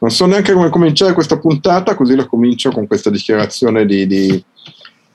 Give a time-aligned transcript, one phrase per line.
[0.00, 4.44] Non so neanche come cominciare questa puntata, così la comincio con questa dichiarazione di, di,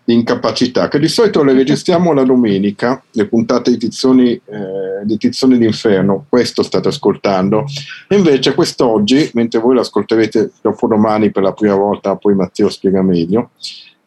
[0.04, 5.18] di incapacità, che di solito le registriamo la domenica, le puntate di Tizzoni, eh, di
[5.18, 7.66] Tizzoni d'Inferno, questo state ascoltando,
[8.08, 13.02] e invece quest'oggi, mentre voi l'ascolterete dopo domani per la prima volta, poi Matteo spiega
[13.02, 13.50] meglio,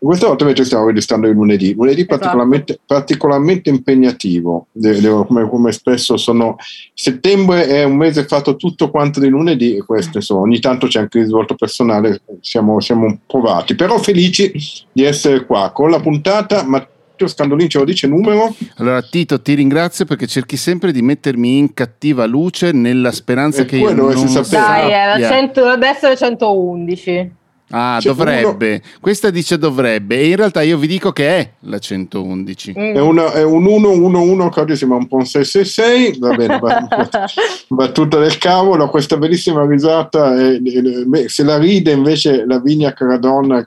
[0.01, 2.19] questa volta invece stiamo registrando il lunedì, lunedì esatto.
[2.19, 6.57] particolarmente, particolarmente, impegnativo, de, de, come, come, spesso sono.
[6.95, 11.01] Settembre è un mese fatto tutto quanto di lunedì e questo insomma, ogni tanto c'è
[11.01, 14.53] anche il risvolto personale, siamo, siamo provati, però felici
[14.93, 16.63] di essere qua con la puntata.
[16.63, 18.55] Matteo Scandolini ce lo dice numero?
[18.77, 23.65] Allora Tito ti ringrazio perché cerchi sempre di mettermi in cattiva luce nella speranza e
[23.65, 27.37] che io non si Dai, era 100, adesso è 111.
[27.71, 28.69] Ah, cioè, dovrebbe.
[28.69, 28.81] Uno...
[29.01, 32.75] Questa dice dovrebbe e in realtà io vi dico che è la 111.
[32.79, 32.95] Mm.
[32.95, 36.59] È, una, è, un 111 che oggi sembra un po' un 666, va bene,
[37.69, 43.65] battuta del cavolo, questa bellissima risata, e, e, se la ride invece la Vigna Caradonna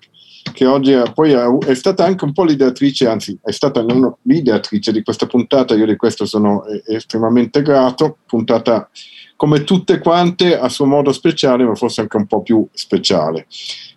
[0.53, 4.91] che oggi è, poi è, stata anche un po' l'ideatrice, anzi è stata non l'ideatrice
[4.91, 8.89] di questa puntata, io di questo sono estremamente grato, puntata
[9.35, 13.47] come tutte quante a suo modo speciale, ma forse anche un po' più speciale.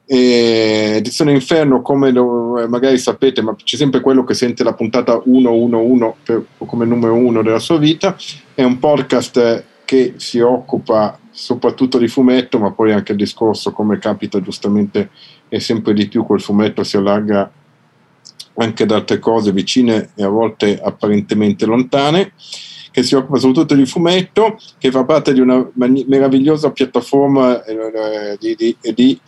[0.07, 4.75] E Edizione Inferno, come lo, eh, magari sapete, ma c'è sempre quello che sente la
[4.75, 8.17] puntata 111 per, come numero uno della sua vita,
[8.55, 13.99] è un podcast che si occupa soprattutto di fumetto, ma poi anche il discorso, come
[13.99, 15.11] capita giustamente
[15.49, 17.51] e sempre di più, quel fumetto si allarga
[18.57, 22.33] anche ad altre cose vicine e a volte apparentemente lontane
[22.95, 28.55] che si occupa soprattutto di fumetto, che fa parte di una meravigliosa piattaforma eh, di,
[28.55, 29.21] di, di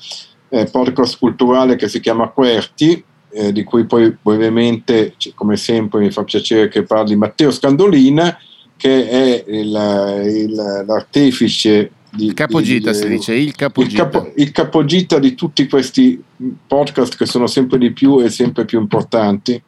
[0.48, 6.10] eh, podcast culturale che si chiama Querti, eh, di cui poi brevemente, come sempre, mi
[6.10, 8.38] fa piacere che parli Matteo Scandolina,
[8.76, 14.02] che è il, il, l'artefice di, il capogita di, si dice il capogita.
[14.02, 16.22] Il, capo, il, capogita di tutti questi
[16.66, 19.62] podcast che sono sempre di più e sempre più importanti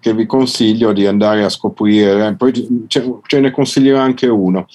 [0.00, 4.66] che vi consiglio di andare a scoprire poi ce, ne consiglierò anche uno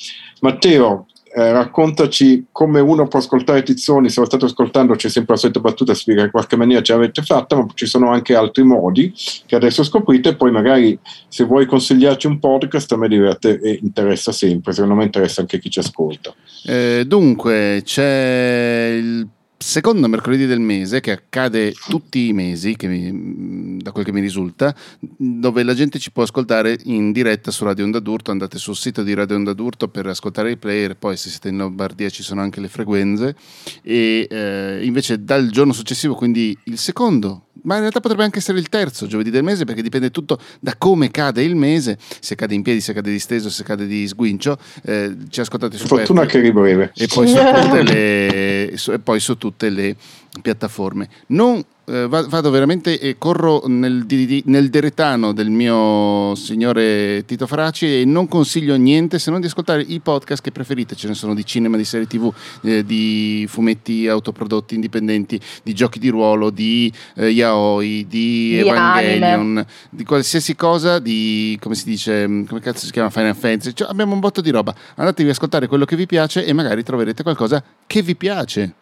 [0.42, 5.40] Matteo eh, raccontaci come uno può ascoltare Tizzoni, se lo state ascoltando c'è sempre la
[5.40, 9.14] solita battuta, spiega in qualche maniera ce l'avete fatta, ma ci sono anche altri modi
[9.46, 10.98] che adesso scoprite, poi magari
[11.28, 15.60] se vuoi consigliarci un podcast a me diverte e interessa sempre, secondo me interessa anche
[15.60, 16.34] chi ci ascolta.
[16.66, 19.28] Eh, dunque, c'è il
[19.62, 24.74] secondo mercoledì del mese, che accade tutti i mesi, mi, da quel che mi risulta,
[25.00, 28.32] dove la gente ci può ascoltare in diretta su Radio Onda d'Urto.
[28.32, 31.58] Andate sul sito di Radio Onda d'Urto per ascoltare i player, poi se siete in
[31.58, 33.36] Lombardia ci sono anche le frequenze.
[33.84, 38.60] E eh, invece dal giorno successivo, quindi il secondo ma in realtà potrebbe anche essere
[38.60, 42.54] il terzo giovedì del mese perché dipende tutto da come cade il mese, se cade
[42.54, 46.52] in piedi, se cade disteso, se cade di sguincio, eh, ci ascoltate su Fortuna che
[46.52, 46.92] breve.
[46.96, 49.96] E poi su tutte le, su, e poi su tutte le
[50.42, 51.10] piattaforme.
[51.28, 54.06] Non eh, vado veramente e corro nel,
[54.46, 59.82] nel, deretano del mio signore Tito Faraci e non consiglio niente se non di ascoltare
[59.82, 60.96] i podcast che preferite.
[60.96, 65.98] Ce ne sono di cinema, di serie tv, eh, di fumetti autoprodotti indipendenti, di giochi
[65.98, 69.68] di ruolo, di eh, yaoi, di, di Evangelion, anime.
[69.90, 73.74] di qualsiasi cosa, di come si dice, come cazzo si chiama Final Fantasy.
[73.74, 74.76] Cioè, abbiamo un botto di roba.
[74.96, 78.76] Andatevi a ascoltare quello che vi piace e magari troverete qualcosa che vi piace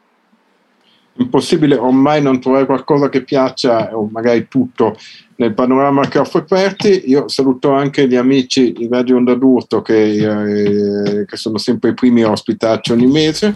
[1.17, 4.95] impossibile ormai non trovare qualcosa che piaccia o magari tutto
[5.37, 7.03] nel panorama che offre Perti.
[7.05, 11.93] Io saluto anche gli amici di Radio Onda d'Urto che, eh, che sono sempre i
[11.93, 13.55] primi a ospitarci ogni mese,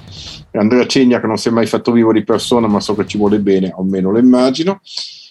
[0.52, 3.18] Andrea Cegna che non si è mai fatto vivo di persona ma so che ci
[3.18, 4.82] vuole bene, almeno lo immagino.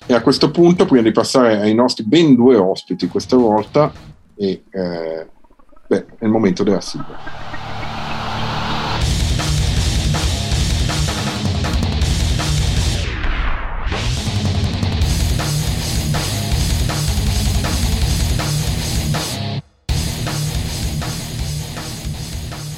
[0.07, 3.93] E a questo punto, prima di passare ai nostri ben due ospiti questa volta,
[4.35, 5.27] e, eh,
[5.87, 7.50] beh, è il momento della sigla.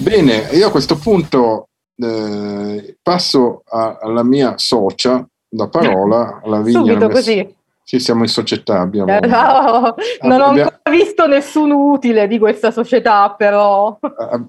[0.02, 6.80] Bene, io a questo punto eh, passo a, alla mia socia la parola, alla Vigna.
[6.80, 7.54] Subito così.
[7.84, 8.80] Sì, siamo in società.
[8.80, 13.96] Abbiamo, eh, no, non ho abbiamo, ancora visto nessun utile di questa società, però.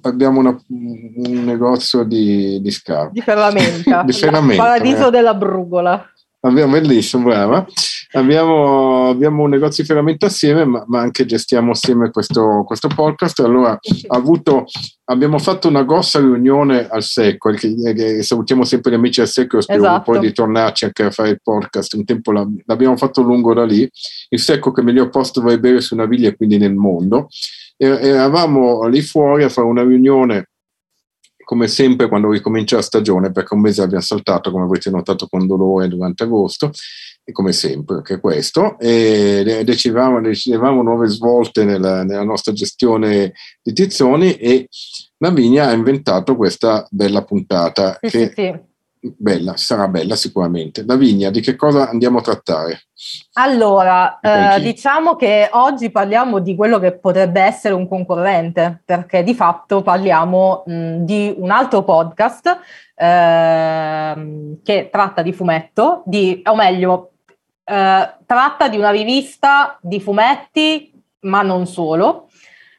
[0.01, 3.11] Abbiamo una, un negozio di, di scarpe.
[3.13, 4.01] Di ferramenta.
[4.05, 4.63] di ferramenta.
[4.63, 5.11] Paradiso eh.
[5.11, 6.03] della brugola.
[6.39, 7.65] Abbiamo, bellissimo, brava.
[8.15, 13.39] Abbiamo, abbiamo, un negozio di ferramenta assieme, ma, ma anche gestiamo assieme questo, questo podcast.
[13.39, 13.77] Allora,
[14.09, 14.65] avuto,
[15.05, 19.61] abbiamo fatto una grossa riunione al Secco, che, che salutiamo sempre gli amici al Secco,
[19.61, 20.11] spero esatto.
[20.11, 21.95] poi di tornarci anche a fare il podcast.
[21.95, 23.89] Un tempo l'abbiamo fatto lungo da lì.
[24.29, 27.29] Il Secco che miglior posto vuoi bere su una viglia, quindi nel mondo.
[27.77, 30.49] E, eravamo lì fuori a fare una riunione
[31.43, 35.45] come sempre quando ricomincia la stagione, perché un mese abbiamo saltato, come avete notato con
[35.45, 36.71] dolore durante agosto,
[37.25, 43.71] e come sempre anche questo, e decidevamo, decidevamo nuove svolte nella, nella, nostra gestione di
[43.71, 44.67] Tizzoni e
[45.17, 48.59] Lavinia ha inventato questa bella puntata sì, che sì,
[48.99, 49.13] sì.
[49.17, 50.83] bella, sarà bella sicuramente.
[50.85, 52.81] Lavinia, di che cosa andiamo a trattare?
[53.33, 59.33] Allora, eh, diciamo che oggi parliamo di quello che potrebbe essere un concorrente, perché di
[59.33, 62.59] fatto parliamo mh, di un altro podcast
[62.95, 67.12] eh, che tratta di fumetto, di, o meglio,
[67.63, 72.29] eh, tratta di una rivista di fumetti, ma non solo,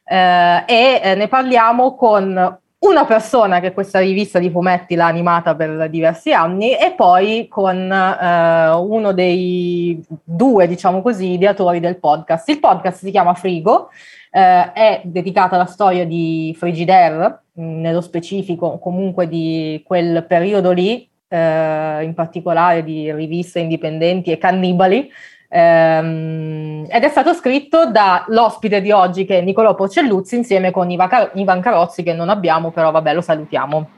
[0.05, 5.55] eh, e eh, ne parliamo con una persona che questa rivista di fumetti l'ha animata
[5.55, 12.49] per diversi anni e poi con eh, uno dei due, diciamo così, ideatori del podcast.
[12.51, 13.89] Il podcast si chiama Frigo,
[14.31, 22.05] eh, è dedicato alla storia di Frigidaire, nello specifico comunque di quel periodo lì, eh,
[22.05, 25.11] in particolare di riviste indipendenti e cannibali,
[25.49, 31.09] ehm, ed è stato scritto dall'ospite di oggi che è Nicolò Porcelluzzi insieme con Ivan,
[31.09, 33.89] Car- Ivan Carozzi che non abbiamo, però vabbè lo salutiamo.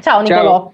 [0.00, 0.70] Ciao Nicolò.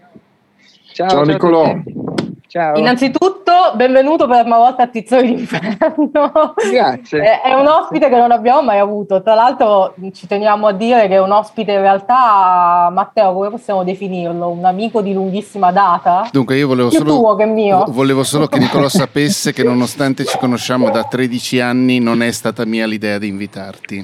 [0.92, 2.18] Ciao, ciao, ciao Nicolò.
[2.50, 2.76] Ciao.
[2.76, 6.54] Innanzitutto, benvenuto per la prima volta a Tizioni d'Inferno.
[6.72, 7.38] Grazie.
[7.42, 9.22] È un ospite che non abbiamo mai avuto.
[9.22, 13.84] Tra l'altro, ci teniamo a dire che è un ospite in realtà, Matteo, come possiamo
[13.84, 14.48] definirlo?
[14.48, 16.28] Un amico di lunghissima data?
[16.32, 17.84] Dunque, io volevo Più solo, tuo che mio.
[17.90, 22.66] volevo solo che Nicolò sapesse che, nonostante ci conosciamo da 13 anni, non è stata
[22.66, 24.02] mia l'idea di invitarti.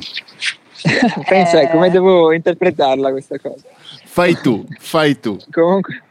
[1.28, 1.70] Pensa, Eh.
[1.70, 3.64] come devo interpretarla questa cosa?
[4.04, 5.36] Fai tu, fai tu.
[5.50, 6.02] Comunque,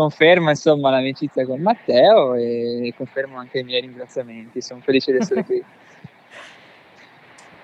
[0.00, 4.62] confermo insomma l'amicizia con Matteo e confermo anche i miei ringraziamenti.
[4.62, 5.62] Sono felice di essere qui.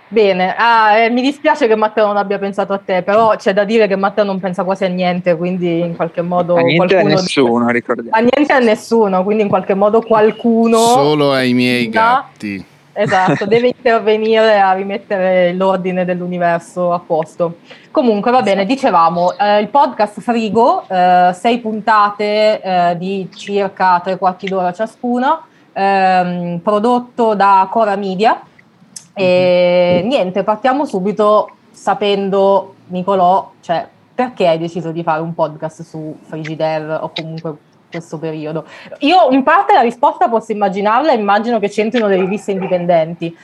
[0.09, 3.65] Bene, ah, eh, mi dispiace che Matteo non abbia pensato a te, però c'è da
[3.65, 7.03] dire che Matteo non pensa quasi a niente, quindi in qualche modo A niente a
[7.03, 8.17] nessuno, ricordiamo.
[8.17, 10.79] A niente a nessuno, quindi in qualche modo qualcuno...
[10.79, 12.65] Solo ai miei da- gatti.
[12.97, 17.59] Esatto, deve intervenire a rimettere l'ordine dell'universo a posto.
[17.91, 24.17] Comunque va bene, dicevamo, eh, il podcast Frigo, eh, sei puntate eh, di circa tre
[24.17, 28.41] quarti d'ora ciascuna, ehm, prodotto da Cora Media.
[29.13, 36.17] E niente, partiamo subito sapendo, Nicolò, cioè, perché hai deciso di fare un podcast su
[36.23, 37.55] Frigidaire o comunque
[37.91, 38.67] questo periodo?
[39.01, 43.37] Io in parte la risposta posso immaginarla, immagino che c'entrino le riviste indipendenti,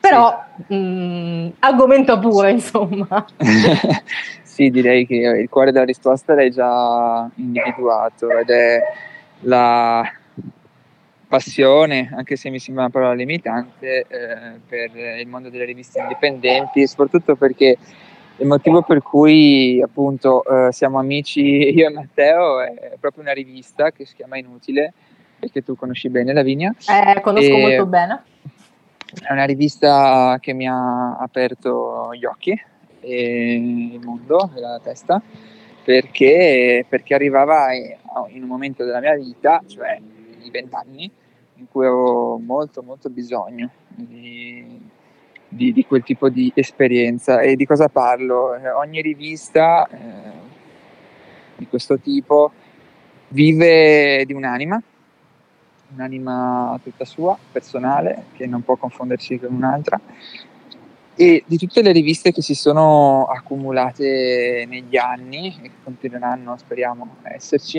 [0.00, 3.24] però mh, argomento pure, insomma.
[4.42, 8.80] sì, direi che il cuore della risposta l'hai già individuato ed è
[9.40, 10.08] la
[11.28, 16.86] passione, anche se mi sembra una parola limitante, eh, per il mondo delle riviste indipendenti,
[16.86, 17.76] soprattutto perché
[18.38, 23.92] il motivo per cui appunto eh, siamo amici io e Matteo è proprio una rivista
[23.92, 24.92] che si chiama Inutile,
[25.38, 26.74] perché tu conosci bene Lavinia.
[26.88, 28.22] Eh, conosco E- molto bene.
[29.22, 32.60] È una rivista che mi ha aperto gli occhi
[33.00, 35.22] e il mondo e la testa
[35.84, 39.98] perché, perché arrivava in un momento della mia vita, cioè
[40.42, 41.10] i vent'anni,
[41.54, 44.80] in cui avevo molto molto bisogno di,
[45.56, 47.40] di- di quel tipo di esperienza.
[47.40, 48.54] E di cosa parlo?
[48.54, 49.96] Eh, ogni rivista eh,
[51.56, 52.52] di questo tipo
[53.28, 54.80] vive di un'anima,
[55.94, 59.98] un'anima tutta sua, personale, che non può confondersi con un'altra,
[61.18, 67.16] e di tutte le riviste che si sono accumulate negli anni e che continueranno, speriamo,
[67.22, 67.78] a esserci.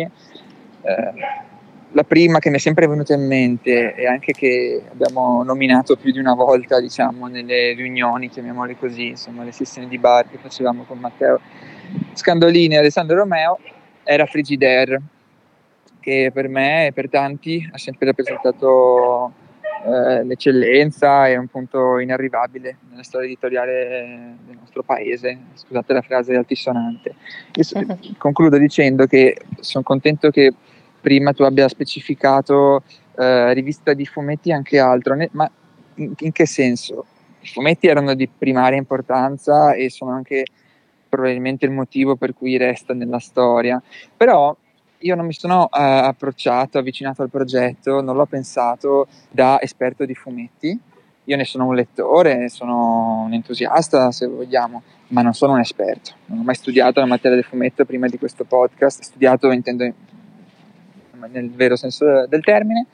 [0.81, 1.55] eh,
[1.91, 6.11] la prima che mi è sempre venuta in mente e anche che abbiamo nominato più
[6.11, 10.83] di una volta, diciamo, nelle riunioni, chiamiamole così, insomma, le sessioni di bar che facevamo
[10.83, 11.39] con Matteo
[12.13, 13.59] Scandolini e Alessandro Romeo,
[14.03, 15.01] era Frigidaire,
[15.99, 19.33] che per me e per tanti ha sempre rappresentato
[19.85, 25.37] eh, l'eccellenza e un punto inarrivabile nella storia editoriale del nostro paese.
[25.53, 27.15] Scusate la frase altisonante.
[27.53, 30.53] Io concludo dicendo che sono contento che
[31.07, 32.83] prima tu abbia specificato
[33.17, 35.49] eh, rivista di fumetti e anche altro, ne- ma
[35.95, 37.05] in, in che senso?
[37.39, 40.43] I fumetti erano di primaria importanza e sono anche
[41.07, 43.81] probabilmente il motivo per cui resta nella storia,
[44.17, 44.53] però
[44.97, 50.13] io non mi sono eh, approcciato, avvicinato al progetto, non l'ho pensato da esperto di
[50.13, 50.77] fumetti.
[51.23, 56.11] Io ne sono un lettore, sono un entusiasta se vogliamo, ma non sono un esperto.
[56.25, 59.93] Non ho mai studiato la materia del fumetto prima di questo podcast, studiato intendo in-
[61.29, 62.87] nel vero senso del termine.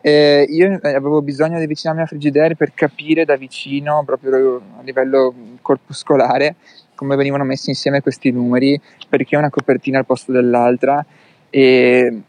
[0.00, 5.34] Eh, io avevo bisogno di avvicinarmi a Frigidaire per capire da vicino, proprio a livello
[5.62, 6.56] corpuscolare,
[6.94, 8.78] come venivano messi insieme questi numeri,
[9.08, 11.04] perché una copertina al posto dell'altra
[11.48, 12.20] e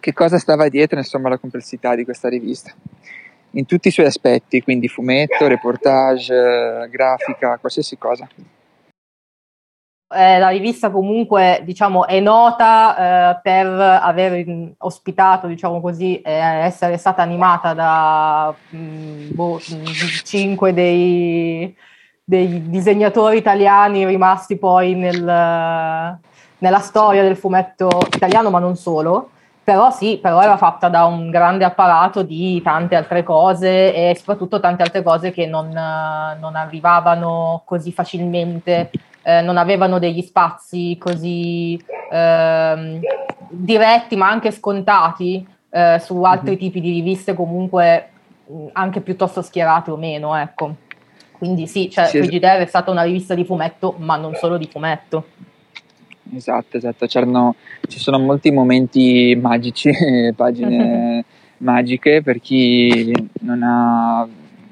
[0.00, 2.72] che cosa stava dietro insomma la complessità di questa rivista
[3.52, 8.28] in tutti i suoi aspetti, quindi fumetto, reportage, grafica, qualsiasi cosa.
[10.12, 16.96] Eh, la rivista comunque diciamo, è nota eh, per aver ospitato, diciamo così, eh, essere
[16.96, 19.60] stata animata da mh, mm, boh,
[20.24, 21.72] cinque dei,
[22.24, 25.22] dei, disegnatori italiani rimasti poi nel,
[26.58, 29.30] nella storia del fumetto italiano, ma non solo.
[29.62, 34.58] Però sì, però era fatta da un grande apparato di tante altre cose e soprattutto
[34.58, 38.90] tante altre cose che non, non arrivavano così facilmente
[39.22, 41.78] eh, non avevano degli spazi così
[42.10, 43.00] eh,
[43.50, 46.58] diretti ma anche scontati eh, su altri mm-hmm.
[46.58, 48.10] tipi di riviste comunque
[48.72, 50.74] anche piuttosto schierate o meno, ecco.
[51.32, 54.68] Quindi sì, cioè, sì, Frigidaire è stata una rivista di fumetto, ma non solo di
[54.70, 55.26] fumetto.
[56.34, 57.06] Esatto, esatto.
[57.06, 57.54] C'erano,
[57.88, 59.90] ci sono molti momenti magici,
[60.36, 61.24] pagine
[61.58, 64.26] magiche per chi non ha,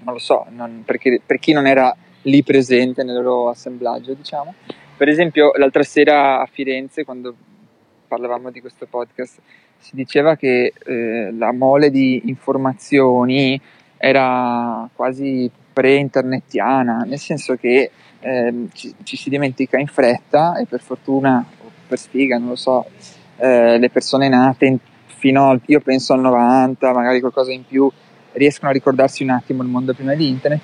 [0.04, 4.54] non lo so, non, perché, per chi non era lì presente nel loro assemblaggio, diciamo.
[4.96, 7.34] Per esempio, l'altra sera a Firenze, quando
[8.08, 9.40] parlavamo di questo podcast,
[9.76, 13.60] si diceva che eh, la mole di informazioni
[13.96, 20.80] era quasi pre-internetiana, nel senso che eh, ci, ci, si dimentica in fretta e per
[20.80, 22.86] fortuna o per sfiga, non lo so,
[23.36, 27.88] eh, le persone nate in, fino al, io penso al 90, magari qualcosa in più,
[28.32, 30.60] riescono a ricordarsi un attimo il mondo prima di internet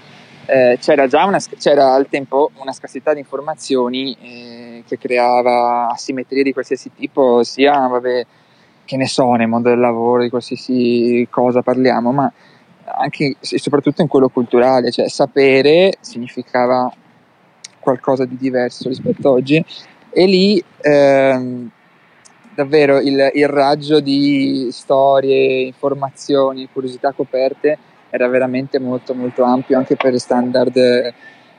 [0.47, 6.43] eh, c'era già una, c'era al tempo una scarsità di informazioni eh, che creava asimmetrie
[6.43, 8.27] di qualsiasi tipo, sia vabbè,
[8.85, 12.33] che ne so nel mondo del lavoro, di qualsiasi cosa parliamo, ma
[12.97, 16.93] anche e soprattutto in quello culturale, cioè sapere significava
[17.81, 19.65] qualcosa di diverso rispetto a oggi.
[20.11, 21.71] E lì ehm,
[22.55, 27.79] davvero il, il raggio di storie, informazioni, curiosità coperte
[28.15, 31.13] era veramente molto molto ampio anche per standard,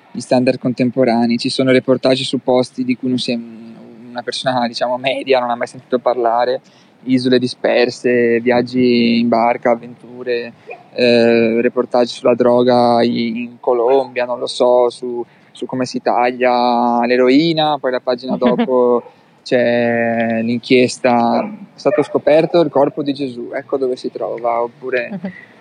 [0.10, 1.38] gli standard contemporanei.
[1.38, 5.50] Ci sono reportage su posti di cui non si è una persona diciamo media non
[5.50, 6.62] ha mai sentito parlare,
[7.04, 10.54] isole disperse, viaggi in barca, avventure,
[10.94, 17.78] eh, reportage sulla droga in Colombia, non lo so, su, su come si taglia l'eroina,
[17.82, 19.04] poi la pagina dopo
[19.44, 25.20] c'è l'inchiesta, è stato scoperto il corpo di Gesù, ecco dove si trova, oppure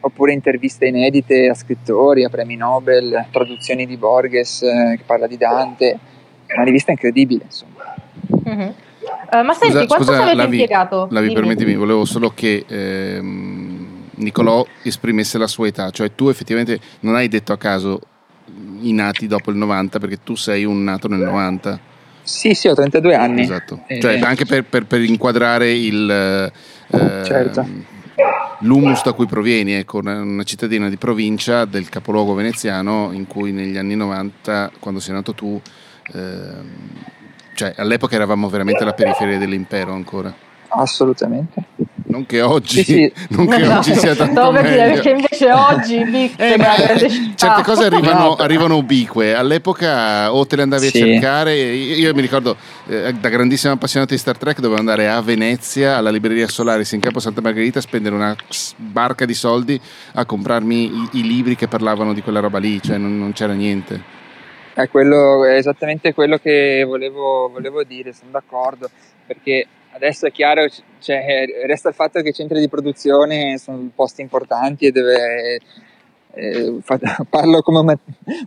[0.00, 5.36] oppure interviste inedite a scrittori, a premi Nobel, traduzioni di Borges eh, che parla di
[5.36, 5.98] Dante,
[6.54, 7.94] una rivista incredibile insomma.
[8.48, 8.68] Mm-hmm.
[9.30, 11.08] Uh, ma senti, scusa, quanto scusa, avete Lavi, impiegato?
[11.10, 17.14] Lavi, permettimi, volevo solo che ehm, Nicolò esprimesse la sua età, cioè tu effettivamente non
[17.14, 18.00] hai detto a caso
[18.80, 21.80] i nati dopo il 90 perché tu sei un nato nel 90.
[22.22, 23.42] Sì, sì, ho 32 anni.
[23.42, 26.10] Esatto, eh, cioè anche per, per, per inquadrare il...
[26.90, 27.96] Eh, certo
[28.60, 33.76] l'humus da cui provieni, ecco, una cittadina di provincia del capoluogo veneziano in cui negli
[33.76, 35.60] anni 90, quando sei nato tu,
[36.12, 36.70] ehm,
[37.54, 40.32] cioè all'epoca eravamo veramente alla periferia dell'impero ancora.
[40.68, 41.64] Assolutamente.
[42.08, 43.12] Non che oggi, sì, sì.
[43.36, 45.96] Non che no, oggi sia tanto no, perché, perché invece oggi
[46.36, 49.34] eh, certe cose arrivano, arrivano, ubique.
[49.34, 51.02] All'epoca o te le andavi sì.
[51.02, 51.54] a cercare.
[51.54, 56.10] Io mi ricordo eh, da grandissimo appassionato di Star Trek dovevo andare a Venezia alla
[56.10, 58.34] libreria Solaris in campo Santa Margherita a spendere una
[58.76, 59.78] barca di soldi
[60.14, 63.52] a comprarmi i, i libri che parlavano di quella roba lì, cioè non, non c'era
[63.52, 64.16] niente.
[64.72, 68.88] È, quello, è esattamente quello che volevo, volevo dire, sono d'accordo,
[69.26, 70.66] perché Adesso è chiaro,
[71.00, 75.60] cioè, resta il fatto che i centri di produzione sono posti importanti e deve,
[76.34, 76.80] eh,
[77.28, 77.98] parlo come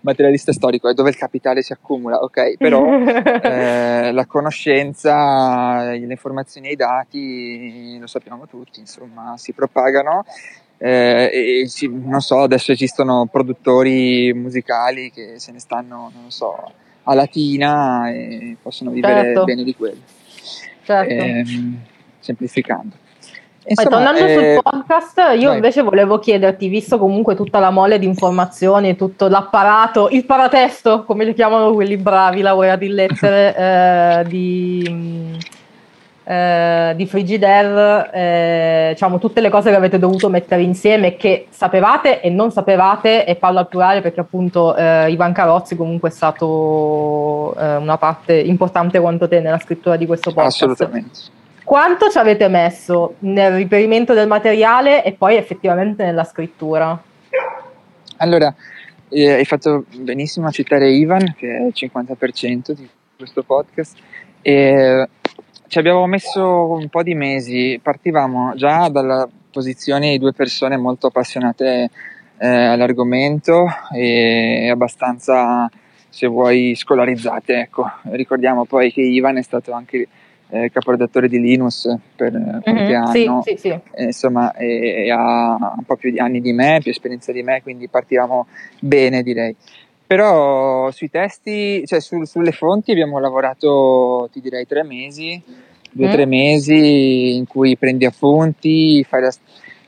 [0.01, 2.85] materialista storico, è dove il capitale si accumula, ok, però
[3.43, 10.23] eh, la conoscenza, le informazioni e i dati, lo sappiamo tutti, insomma, si propagano
[10.77, 16.55] eh, e ci, non so, adesso esistono produttori musicali che se ne stanno, non so,
[17.03, 19.43] a Latina e possono vivere certo.
[19.43, 20.19] bene di quello
[20.83, 21.13] certo.
[21.13, 21.79] ehm,
[22.19, 22.95] semplificando.
[23.63, 25.55] Insomma, tornando eh, sul podcast, io vai.
[25.55, 31.25] invece volevo chiederti, visto comunque tutta la mole di informazioni, tutto l'apparato, il paratesto, come
[31.25, 33.55] li chiamano quelli bravi, laureati in lettere,
[34.25, 35.37] eh, di,
[36.23, 42.21] eh, di Frigidaire, eh, diciamo tutte le cose che avete dovuto mettere insieme, che sapevate
[42.21, 47.55] e non sapevate, e parlo al plurale perché appunto eh, Ivan Carozzi comunque è stato
[47.57, 50.61] eh, una parte importante quanto te nella scrittura di questo podcast.
[50.61, 57.01] Assolutamente quanto ci avete messo nel riperimento del materiale e poi effettivamente nella scrittura?
[58.17, 58.53] Allora,
[59.13, 63.97] E hai fatto benissimo a citare Ivan, che è il 50% di questo podcast.
[64.41, 65.07] E
[65.71, 71.07] ci abbiamo messo un po' di mesi, partivamo già dalla posizione di due persone molto
[71.07, 71.89] appassionate
[72.39, 75.71] eh, all'argomento e abbastanza,
[76.09, 77.53] se vuoi, scolarizzate.
[77.53, 77.89] Ecco.
[78.09, 80.09] Ricordiamo poi che Ivan è stato anche
[80.49, 81.87] eh, caporedattore di Linus
[82.17, 83.79] per mm-hmm, qualche anno, sì, sì, sì.
[83.93, 87.43] E, insomma, e, e ha un po' più di anni di me, più esperienza di
[87.43, 88.47] me, quindi partivamo
[88.81, 89.55] bene, direi.
[90.11, 95.41] Però sui testi, cioè sul, sulle fonti abbiamo lavorato, ti direi, tre mesi,
[95.89, 96.11] due o mm.
[96.11, 99.31] tre mesi in cui prendi appunti, la,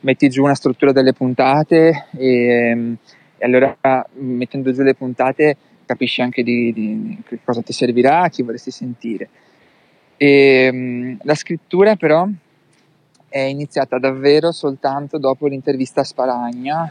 [0.00, 2.96] metti giù una struttura delle puntate e,
[3.36, 3.76] e, allora
[4.14, 9.28] mettendo giù le puntate capisci anche di, di, di cosa ti servirà, chi vorresti sentire.
[10.16, 12.26] E, la scrittura però
[13.28, 16.90] è iniziata davvero soltanto dopo l'intervista a Sparagna,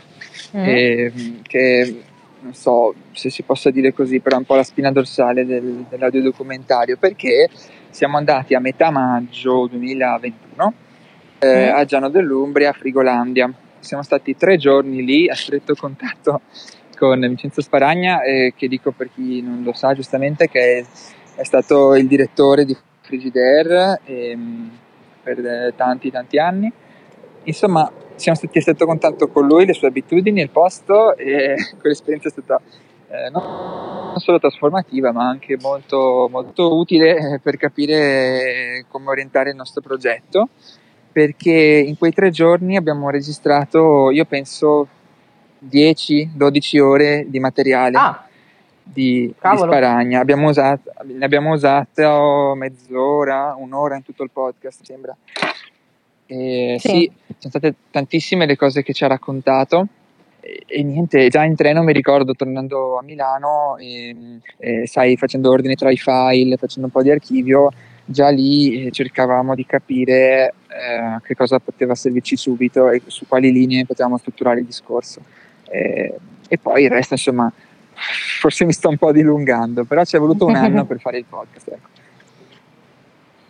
[0.55, 0.63] mm.
[0.63, 1.11] e,
[1.41, 1.95] che
[2.43, 5.85] non so se si possa dire così, però è un po' la spina dorsale del,
[5.89, 7.50] dell'audiodocumentario, perché
[7.89, 10.73] siamo andati a metà maggio 2021
[11.39, 11.75] eh, mm.
[11.75, 13.51] a Giano dell'Umbria, a Frigolandia.
[13.79, 16.41] Siamo stati tre giorni lì a stretto contatto
[16.97, 20.85] con Vincenzo Sparagna, eh, che dico per chi non lo sa giustamente, che è,
[21.35, 24.71] è stato il direttore di Frigidaire ehm,
[25.23, 26.71] per tanti tanti anni.
[27.43, 32.27] Insomma, siamo stati a stretto contatto con lui, le sue abitudini, il posto e quell'esperienza
[32.27, 32.62] è stata
[33.10, 39.82] eh, non solo trasformativa ma anche molto, molto utile per capire come orientare il nostro
[39.82, 40.50] progetto
[41.12, 44.88] perché in quei tre giorni abbiamo registrato, io penso,
[45.70, 47.98] 10-12 ore di materiale.
[47.98, 48.27] Ah
[48.84, 50.20] di, di Sparagna.
[50.20, 55.15] Abbiamo usato, ne abbiamo usato mezz'ora, un'ora in tutto il podcast, sembra.
[56.25, 56.87] E sì.
[56.87, 59.87] sì, sono state tantissime le cose che ci ha raccontato.
[60.39, 65.49] E, e niente, già in treno mi ricordo tornando a Milano, e, e, sai, facendo
[65.49, 67.71] ordine tra i file, facendo un po' di archivio,
[68.05, 73.51] già lì eh, cercavamo di capire eh, che cosa poteva servirci subito e su quali
[73.51, 75.21] linee potevamo strutturare il discorso.
[75.69, 76.15] Eh,
[76.47, 77.51] e poi il resto, insomma,
[78.39, 81.25] forse mi sto un po' dilungando, però ci è voluto un anno per fare il
[81.27, 81.67] podcast.
[81.69, 82.01] Ecco.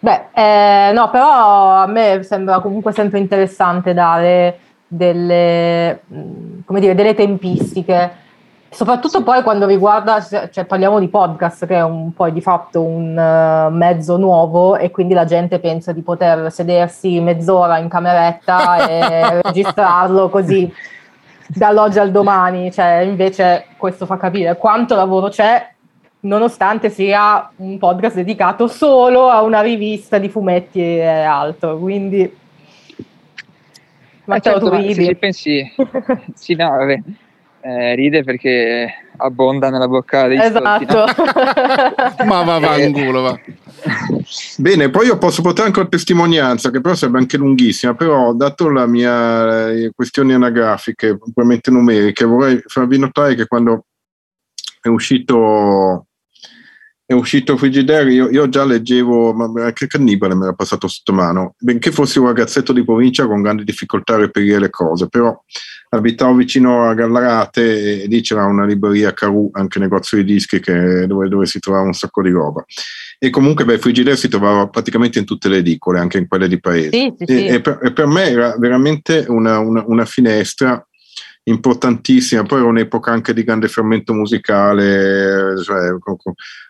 [0.03, 6.93] Beh, eh, no, però a me sembra comunque sempre interessante dare delle, mm, come dire,
[6.93, 8.11] delle tempistiche,
[8.69, 13.15] soprattutto poi quando riguarda, cioè parliamo di podcast che è un, poi di fatto un
[13.15, 19.39] uh, mezzo nuovo e quindi la gente pensa di poter sedersi mezz'ora in cameretta e
[19.41, 20.69] registrarlo così
[21.47, 25.72] dall'oggi al domani, cioè invece questo fa capire quanto lavoro c'è
[26.23, 32.41] nonostante sia un podcast dedicato solo a una rivista di fumetti e altro, quindi
[34.25, 35.05] ma certo, tu ridi.
[35.05, 35.73] Se pensi,
[36.33, 37.01] sì, no, vabbè,
[37.61, 40.65] eh, ride perché abbonda nella bocca dei Esatto.
[40.65, 42.25] Soldi, no?
[42.25, 43.39] ma va, va, in culo, va.
[44.57, 48.69] Bene, poi io posso portare anche una testimonianza che però sarebbe anche lunghissima, però dato
[48.69, 53.85] la mia eh, questioni anagrafiche, puramente numeriche, vorrei farvi notare che quando
[54.79, 56.07] è uscito
[57.05, 61.55] è uscito Frigidaire, io, io, già leggevo, ma anche Cannibale mi era passato sotto mano,
[61.59, 65.37] benché fossi un ragazzetto di provincia con grandi difficoltà a reperire le cose, però
[65.89, 71.05] abitavo vicino a Gallarate e lì c'era una libreria Caru, anche negozio di dischi che,
[71.05, 72.63] dove, dove, si trovava un sacco di roba.
[73.19, 76.59] E comunque beh, Frigidaire si trovava praticamente in tutte le edicole, anche in quelle di
[76.59, 76.89] paese.
[76.89, 77.45] Sì, sì, e, sì.
[77.47, 80.85] E, per, e, per, me era veramente una, una, una finestra
[81.43, 82.43] importantissima.
[82.43, 85.95] Poi era un'epoca anche di grande fermento musicale, cioè,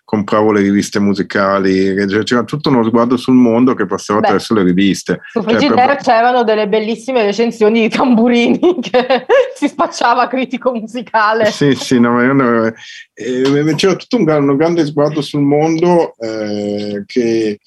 [0.03, 4.63] compravo le riviste musicali, c'era tutto uno sguardo sul mondo che passava Beh, attraverso le
[4.63, 5.21] riviste.
[5.31, 5.97] Su Frigidaire cioè, per...
[5.97, 11.45] c'erano delle bellissime recensioni di tamburini che si spacciava critico musicale.
[11.45, 12.67] Sì, sì, no, no,
[13.13, 17.59] eh, c'era tutto un, un, grande sguardo sul mondo eh, che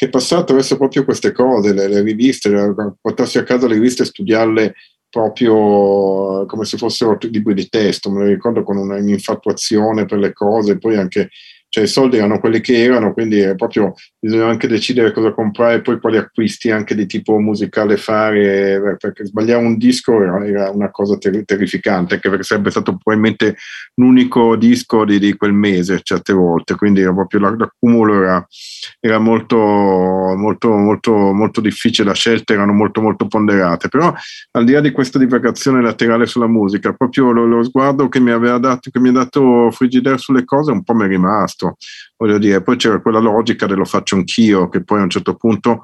[0.00, 4.06] che passava attraverso proprio queste cose, le, le riviste, portarsi a casa le riviste e
[4.06, 4.74] studiarle
[5.10, 10.78] proprio come se fossero libri di testo, me lo ricordo con un'infatuazione per le cose,
[10.78, 11.30] poi anche
[11.70, 15.80] cioè i soldi erano quelli che erano, quindi proprio bisogna anche decidere cosa comprare e
[15.82, 20.90] poi quali acquisti anche di tipo musicale fare, perché sbagliare un disco era, era una
[20.90, 23.56] cosa ter- terrificante, anche perché sarebbe stato probabilmente
[23.94, 28.46] l'unico disco di, di quel mese certe volte, quindi proprio l'accumulo era,
[28.98, 34.12] era molto, molto, molto, molto difficile, le scelte erano molto, molto ponderate, però
[34.52, 38.32] al di là di questa divagazione laterale sulla musica, proprio lo, lo sguardo che mi
[38.32, 41.59] aveva dato, che mi ha dato Frigidaire sulle cose un po' mi è rimasto,
[42.16, 45.82] voglio dire, poi c'era quella logica dello faccio anch'io, che poi a un certo punto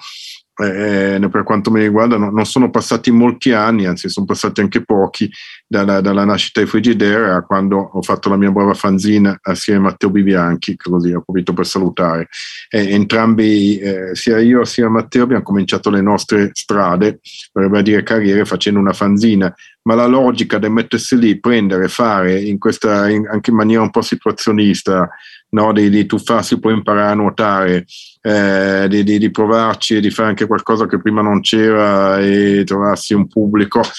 [0.59, 4.83] eh, per quanto mi riguarda non, non, sono passati molti anni, anzi sono passati anche
[4.83, 5.31] pochi
[5.67, 9.83] dalla, dalla nascita di Frigidera a quando ho fatto la mia brava fanzina assieme a
[9.83, 12.29] Matteo Bibianchi, così ho approfitto per salutare.
[12.71, 17.21] E entrambi, eh, sia io sia Matteo, abbiamo cominciato le nostre strade,
[17.53, 22.59] vorrebbe dire carriere, facendo una fanzina, ma la logica del mettersi lì, prendere, fare in
[22.59, 25.09] questa, in, anche in maniera un po' situazionista,
[25.51, 25.73] no?
[25.73, 27.85] di, di tuffarsi poi imparare a nuotare,
[28.23, 32.63] eh, di, di, di, provarci e di fare anche qualcosa che prima non c'era e
[32.65, 33.81] trovarsi un pubblico.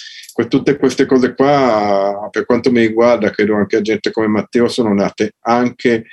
[0.48, 4.94] tutte queste cose qua, per quanto mi riguarda, credo anche a gente come Matteo, sono
[4.94, 6.06] nate anche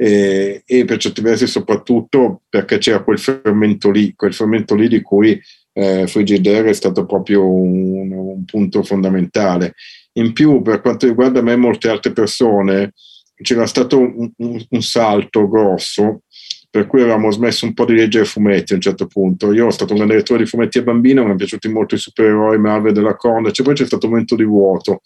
[0.00, 5.02] eh, e per certi versi soprattutto perché c'era quel fermento lì, quel fermento lì di
[5.02, 5.40] cui
[5.72, 9.74] eh, Frigidaire è stato proprio un, un punto fondamentale.
[10.14, 12.92] In più, per quanto riguarda me e molte altre persone,
[13.40, 16.22] c'era stato un, un, un, salto grosso
[16.70, 19.52] per cui avevamo smesso un po' di leggere fumetti a un certo punto.
[19.52, 21.98] Io ho stato un grande lettore di fumetti a bambino, mi sono piaciuti molto i
[21.98, 25.00] supereroi Marvel della Corda, cioè poi c'è stato un momento di vuoto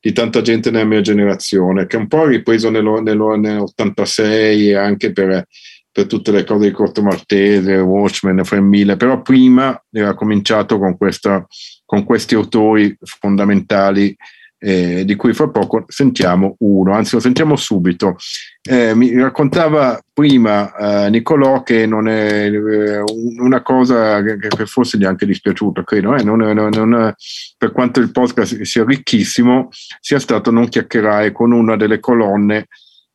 [0.00, 5.46] di tanta gente nella mia generazione, che un po' ripreso nello, nello, nell'86 anche per,
[5.90, 11.44] per, tutte le cose di Corto Maltese, Watchmen, 1000, però prima era cominciato con, questa,
[11.84, 14.14] con questi autori fondamentali
[14.58, 18.16] eh, di cui fra poco sentiamo uno, anzi lo sentiamo subito.
[18.62, 23.02] Eh, mi raccontava prima eh, Nicolò che non è eh,
[23.38, 27.14] una cosa che, che, forse gli è anche dispiaciuta, credo, eh, non, non, non,
[27.56, 29.68] per quanto il podcast sia ricchissimo,
[30.00, 32.66] sia stato non chiacchierare con una delle colonne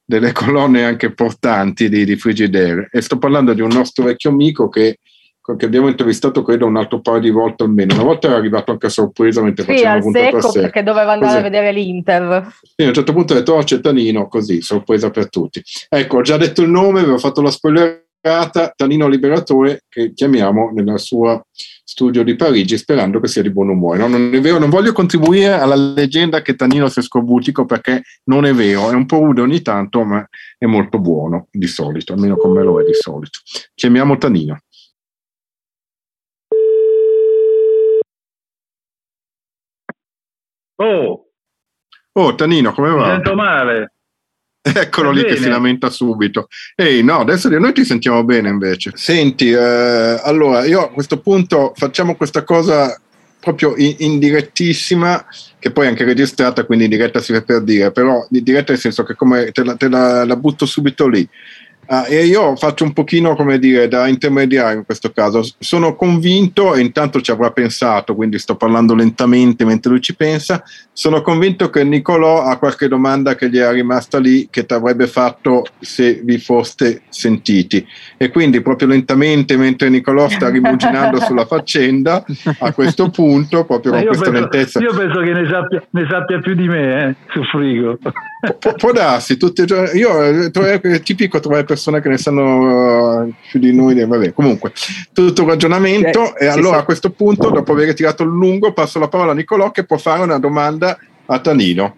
[0.03, 4.67] delle colonne anche portanti di, di Frigidaire e sto parlando di un nostro vecchio amico
[4.67, 4.97] che
[5.57, 7.95] che abbiamo intervistato credo un altro paio di volte almeno.
[7.95, 11.31] Una volta era arrivato anche a sorpresa mentre sì, facevamo al secco perché doveva andare
[11.31, 11.37] così.
[11.37, 12.47] a vedere l'Inter.
[12.61, 15.61] Sì, a un certo punto ho detto oh c'è Tanino, così, sorpresa per tutti.
[15.89, 20.99] Ecco, ho già detto il nome, avevo fatto la spoilerata, Tanino Liberatore, che chiamiamo nel
[20.99, 21.45] suo
[21.91, 23.97] studio di Parigi sperando che sia di buon umore.
[23.97, 28.45] No, non è vero, non voglio contribuire alla leggenda che Tanino sia scorbutico perché non
[28.45, 30.25] è vero, è un po' rude ogni tanto, ma
[30.57, 33.39] è molto buono di solito, almeno con me lo è di solito.
[33.73, 34.59] Chiamiamo Tanino.
[40.81, 41.25] Oh,
[42.13, 43.05] oh Tanino, come va?
[43.05, 43.93] Mi sento male.
[44.61, 45.35] Eccolo Va lì bene.
[45.35, 46.47] che si lamenta subito.
[46.75, 48.91] Ehi, no, adesso noi ti sentiamo bene invece.
[48.95, 52.99] Senti, eh, allora io a questo punto facciamo questa cosa
[53.39, 55.25] proprio in, in, direttissima,
[55.57, 58.71] che poi è anche registrata, quindi in diretta si fa per dire, però di diretta
[58.71, 61.27] nel senso che come te la, te la, la butto subito lì.
[61.87, 65.45] Ah, e io faccio un pochino, come dire, da intermediario in questo caso.
[65.59, 70.63] Sono convinto, e intanto ci avrà pensato, quindi sto parlando lentamente mentre lui ci pensa,
[70.93, 75.07] sono convinto che Nicolò ha qualche domanda che gli è rimasta lì che ti avrebbe
[75.07, 77.85] fatto se vi foste sentiti.
[78.17, 82.23] E quindi proprio lentamente, mentre Nicolò sta rimuginando sulla faccenda,
[82.59, 84.79] a questo punto, proprio con questa penso, lentezza...
[84.79, 87.97] Io penso che ne sappia, ne sappia più di me, eh, sul frigo.
[88.59, 89.99] Pu- può darsi, tutti i giorni.
[89.99, 94.05] Io è eh, tipico trovare persone che ne sanno uh, più di noi.
[94.05, 94.73] Vabbè, comunque,
[95.13, 96.35] tutto un ragionamento.
[96.35, 96.81] Eh, e allora sì.
[96.81, 99.97] a questo punto, dopo aver tirato il lungo, passo la parola a Nicolò che può
[99.97, 101.95] fare una domanda a Tanino.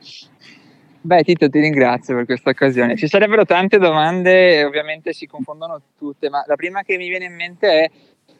[1.01, 2.95] Beh, Tito, ti ringrazio per questa occasione.
[2.95, 7.35] Ci sarebbero tante domande ovviamente si confondono tutte, ma la prima che mi viene in
[7.35, 7.91] mente è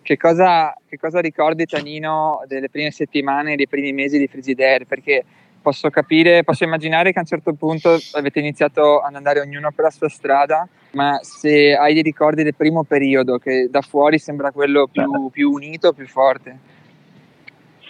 [0.02, 4.86] che cosa, che cosa ricordi Tanino delle prime settimane, dei primi mesi di Frigidaire?
[4.86, 5.26] Perché
[5.62, 9.86] posso capire, posso immaginare che a un certo punto avete iniziato ad andare ognuno per
[9.86, 14.52] la sua strada, ma se hai dei ricordi del primo periodo, che da fuori sembra
[14.52, 16.58] quello più, più unito, più forte.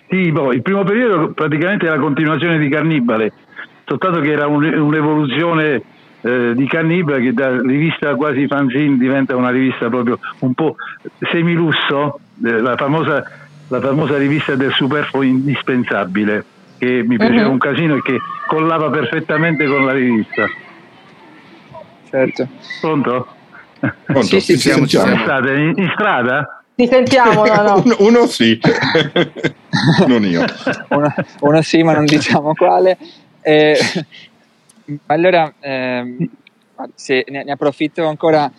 [0.10, 3.34] Sì, boh, il primo periodo praticamente è la continuazione di Cannibale,
[3.86, 5.82] soltanto che era un, un'evoluzione
[6.22, 10.76] eh, di Cannibale che da rivista quasi fanzine diventa una rivista proprio un po'
[11.32, 13.24] semilusso, eh, la, famosa,
[13.68, 16.46] la famosa rivista del superfluo indispensabile
[16.78, 17.52] che mi piaceva uh-huh.
[17.52, 20.46] un casino e che collava perfettamente con la rivista.
[22.13, 22.47] Certo.
[22.80, 23.28] Pronto?
[24.06, 24.21] Pronto?
[24.21, 25.17] Sì, sì, ci siamo, siamo.
[25.23, 26.63] State in, in strada?
[26.76, 27.82] Ti sentiamo, no, no.
[27.84, 28.60] uno, uno sì,
[30.06, 30.45] non io.
[30.89, 32.99] Uno, uno, sì, ma non diciamo quale.
[33.41, 33.76] Eh,
[35.08, 36.30] allora, eh,
[36.93, 38.52] se ne, ne approfitto ancora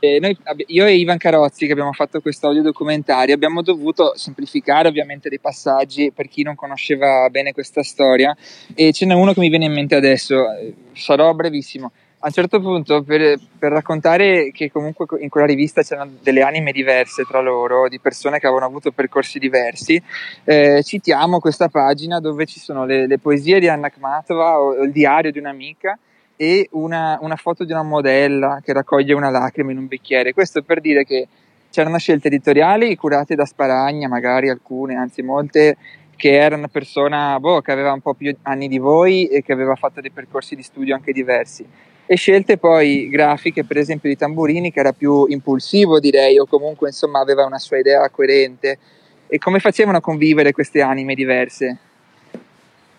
[0.00, 4.88] eh, noi, io e Ivan Carozzi che abbiamo fatto questo audio documentario abbiamo dovuto semplificare
[4.88, 8.36] ovviamente dei passaggi per chi non conosceva bene questa storia
[8.74, 11.92] e ce n'è uno che mi viene in mente adesso, eh, sarò brevissimo.
[12.18, 16.72] A un certo punto per, per raccontare che comunque in quella rivista c'erano delle anime
[16.72, 20.02] diverse tra loro, di persone che avevano avuto percorsi diversi,
[20.44, 24.82] eh, citiamo questa pagina dove ci sono le, le poesie di Anna Kmatova o, o
[24.82, 25.98] il diario di un'amica
[26.36, 30.32] e una, una, foto di una modella che raccoglie una lacrima in un bicchiere.
[30.32, 31.28] Questo per dire che
[31.70, 35.76] c'erano scelte editoriali curate da Sparagna, magari alcune, anzi molte,
[36.16, 39.52] che era una persona boh, che aveva un po' più anni di voi e che
[39.52, 41.66] aveva fatto dei percorsi di studio anche diversi.
[42.08, 46.88] E scelte poi grafiche, per esempio di Tamburini, che era più impulsivo direi, o comunque
[46.88, 48.78] insomma aveva una sua idea coerente.
[49.26, 51.78] E come facevano a convivere queste anime diverse?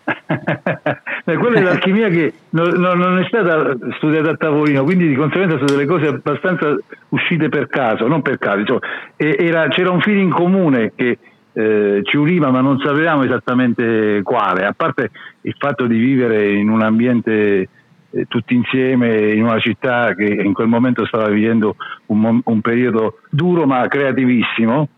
[1.24, 5.70] Quella è l'alchimia che non, non, è stata studiata a tavolino, quindi di conseguenza sono
[5.70, 6.76] delle cose abbastanza
[7.10, 8.60] uscite per caso, non per caso.
[8.60, 8.80] Insomma,
[9.16, 11.18] era, c'era un feeling comune che
[11.52, 15.10] eh, ci univa, ma non sapevamo esattamente quale, a parte
[15.42, 17.68] il fatto di vivere in un ambiente
[18.10, 23.18] eh, tutti insieme in una città che in quel momento stava vivendo un, un periodo
[23.30, 24.88] duro ma creativissimo.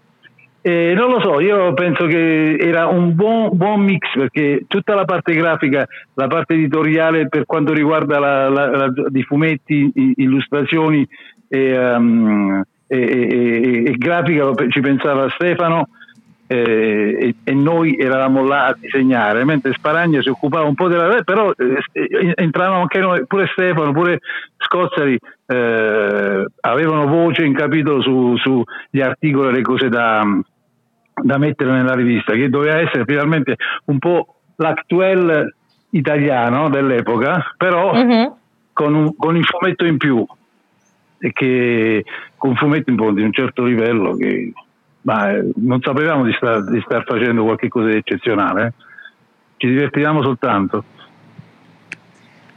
[0.63, 5.07] Eh, non lo so, io penso che era un buon, buon, mix perché tutta la
[5.07, 11.09] parte grafica, la parte editoriale per quanto riguarda la, la, la, di fumetti, illustrazioni
[11.49, 15.89] e, um, e, e, e, grafica ci pensava Stefano
[16.53, 21.23] eh, e, noi eravamo là a disegnare, mentre Sparagna si occupava un po' della...
[21.23, 24.19] però eh, entravamo anche noi, pure Stefano, pure
[24.57, 28.65] Scozzari eh, avevano voce in capitolo sugli su
[29.01, 30.25] articoli e le cose da,
[31.23, 35.55] da mettere nella rivista, che doveva essere finalmente un po' l'actuel
[35.91, 38.37] italiano dell'epoca, però uh-huh.
[38.73, 40.27] con, un, con il fumetto in più,
[41.21, 42.05] e che
[42.37, 44.53] con un fumetto in più di un certo livello che
[45.03, 48.73] ma eh, non sapevamo di star, di star facendo qualcosa di eccezionale, eh.
[49.57, 50.85] ci divertivamo soltanto.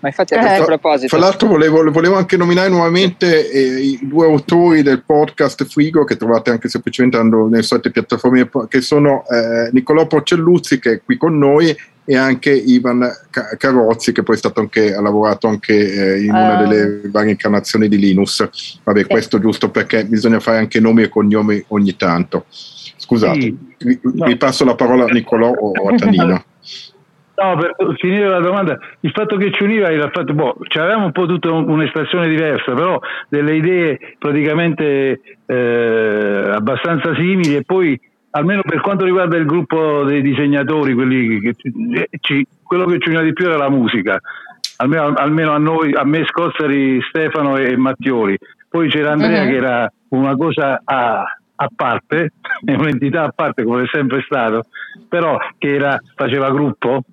[0.04, 1.16] Ma infatti a questo eh, proposito...
[1.16, 6.18] Tra l'altro volevo, volevo anche nominare nuovamente eh, i due autori del podcast Frigo che
[6.18, 11.16] trovate anche semplicemente andando nelle solite piattaforme che sono eh, Niccolò Porcelluzzi che è qui
[11.16, 13.10] con noi e anche Ivan
[13.58, 17.32] Carozzi che poi è stato anche, ha lavorato anche eh, in una uh, delle varie
[17.32, 18.46] incarnazioni di Linus.
[18.84, 19.08] Vabbè, sì.
[19.08, 22.44] questo giusto perché bisogna fare anche nomi e cognomi ogni tanto.
[22.50, 23.58] Scusate, sì.
[23.78, 24.26] vi, no.
[24.26, 26.44] vi, passo la parola a Niccolò o a Tanino.
[27.36, 31.06] No, per finire la domanda, il fatto che ci univa era il fatto, boh, avevamo
[31.06, 38.00] un po' tutta un'espressione diversa, però delle idee praticamente eh, abbastanza simili e poi
[38.36, 40.96] almeno per quanto riguarda il gruppo dei disegnatori,
[41.42, 41.56] che,
[42.20, 44.20] ci, quello che ci univa di più era la musica,
[44.78, 48.38] almeno, almeno a noi, a me Scozzari, Stefano e Mattioli.
[48.70, 49.50] Poi c'era Andrea uh-huh.
[49.50, 51.24] che era una cosa a,
[51.56, 52.34] a parte,
[52.66, 54.66] un'entità a parte come è sempre stato,
[55.08, 57.04] però che era, faceva gruppo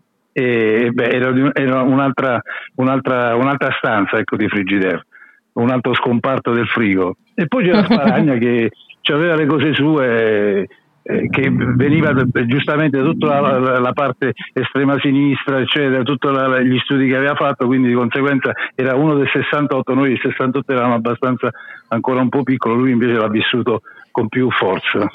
[0.41, 2.41] e beh, era, era un'altra,
[2.77, 5.07] un'altra, un'altra, stanza ecco, di Frigidaire,
[5.55, 7.17] un altro scomparto del frigo.
[7.35, 8.71] E poi c'era Sparagna che
[9.13, 10.67] aveva le cose sue
[11.03, 12.13] eh, che veniva
[12.47, 16.29] giustamente da tutta la, la, parte estrema sinistra, eccetera, tutti
[16.65, 20.73] gli studi che aveva fatto, quindi di conseguenza era uno del 68, noi del 68
[20.73, 21.51] eravamo abbastanza
[21.89, 25.11] ancora un po' piccolo, lui invece l'ha vissuto con più forza.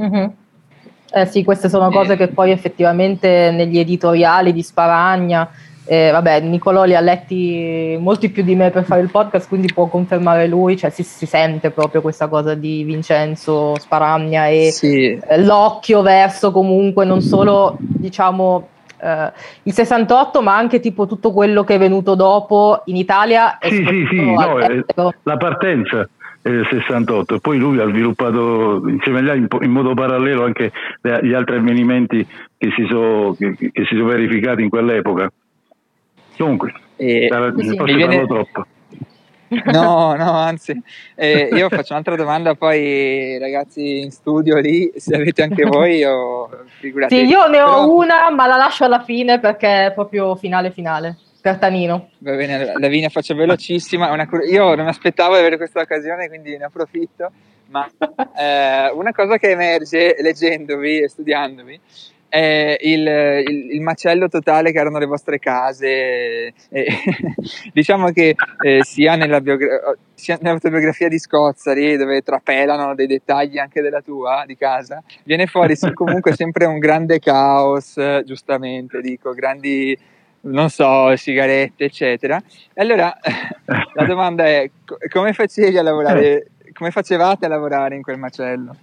[0.00, 0.26] Mm-hmm.
[1.16, 5.48] Eh sì, queste sono cose che poi effettivamente negli editoriali di Sparagna,
[5.86, 9.72] eh, vabbè, Nicolò li ha letti molti più di me per fare il podcast, quindi
[9.72, 15.16] può confermare lui, cioè si, si sente proprio questa cosa di Vincenzo Sparagna e sì.
[15.16, 18.68] eh, l'occhio verso comunque non solo, diciamo,
[19.00, 19.32] eh,
[19.64, 23.58] il 68, ma anche tipo tutto quello che è venuto dopo in Italia.
[23.60, 26.08] Sì, sì, sì, no, la partenza
[26.44, 32.26] 68 poi lui ha sviluppato insieme agli altri in, modo parallelo anche gli altri avvenimenti
[32.58, 35.32] che si sono, che, che si sono verificati in quell'epoca.
[36.36, 37.28] Comunque eh,
[37.58, 38.26] sì, forse viene...
[38.26, 38.66] troppo.
[39.66, 40.76] No, no, anzi,
[41.14, 46.48] eh, io faccio un'altra domanda poi ragazzi in studio lì, se avete anche voi o
[46.80, 47.14] figurati.
[47.14, 47.94] Sì, io ne ho Però...
[47.94, 52.08] una, ma la lascio alla fine perché è proprio finale finale per Tanino.
[52.20, 54.10] Va bene, Lavinia faccio velocissima.
[54.10, 57.30] Una, io non mi aspettavo di avere questa occasione, quindi ne approfitto.
[57.66, 57.86] Ma
[58.34, 61.78] eh, una cosa che emerge leggendovi e studiandovi
[62.30, 63.06] è il,
[63.46, 66.54] il, il, macello totale che erano le vostre case.
[66.70, 66.86] E,
[67.74, 73.82] diciamo che eh, sia, nella biogra- sia nell'autobiografia di Scozzari, dove trapelano dei dettagli anche
[73.82, 80.12] della tua, di casa, viene fuori comunque sempre un grande caos, giustamente dico, grandi
[80.44, 82.40] non so, sigarette, eccetera.
[82.72, 83.12] E allora
[83.94, 84.70] la domanda è:
[85.10, 86.48] come facevi a lavorare?
[86.72, 88.74] Come facevate a lavorare in quel macello?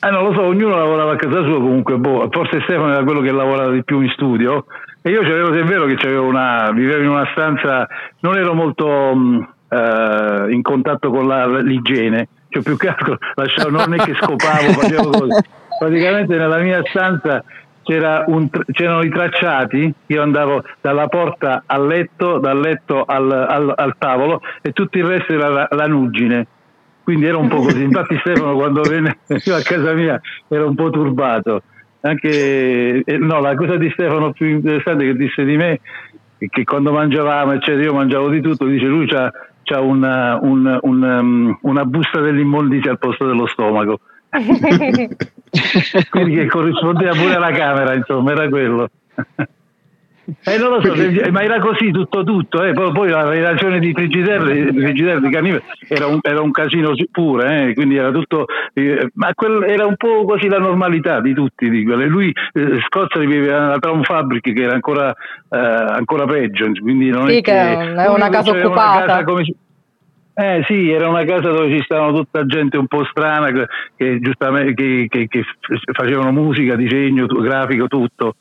[0.00, 3.20] Eh, non lo so, ognuno lavorava a casa sua comunque, boh, forse Stefano era quello
[3.20, 4.66] che lavorava di più in studio
[5.02, 7.88] e io c'avevo, se è vero che c'avevo una, vivevo in una stanza,
[8.20, 13.70] non ero molto mh, uh, in contatto con la, l'igiene, cioè più che altro lasciavo,
[13.70, 15.42] non è che scopavo, facevo così.
[15.78, 17.42] Praticamente nella mia stanza
[17.96, 23.94] un, c'erano i tracciati, io andavo dalla porta al letto, dal letto al, al, al
[23.98, 26.46] tavolo e tutto il resto era la, la nuggine.
[27.02, 27.82] quindi era un po' così.
[27.82, 31.62] Infatti Stefano quando venne a casa mia era un po' turbato.
[32.00, 35.80] Anche, eh, no, la cosa di Stefano più interessante che disse di me
[36.38, 39.32] è che quando mangiavamo, eccetera, io mangiavo di tutto, dice lui c'ha,
[39.64, 44.00] c'ha una, un, un, um, una busta dell'immondizia al posto dello stomaco.
[46.10, 48.90] Quindi che corrispondeva pure alla camera, insomma, era quello.
[50.44, 50.92] Eh, non lo so,
[51.30, 52.74] ma era così tutto tutto, eh.
[52.74, 57.74] poi, poi, la relazione di Frigidaire di Cannibale era un, era un casino pure, eh.
[57.74, 61.70] quindi era tutto, eh, ma quel, era un po' quasi la normalità di tutti.
[61.70, 67.08] Di lui eh, Scozia viveva nella Town Fabric che era ancora, eh, ancora peggio, quindi
[67.08, 69.04] non sì, è che è una casa occupata.
[69.04, 69.44] Una casa come,
[70.38, 73.50] eh sì, era una casa dove ci stavano tutta gente un po' strana
[73.96, 75.44] che, giustamente, che, che, che
[75.92, 78.36] facevano musica, disegno, grafico, tutto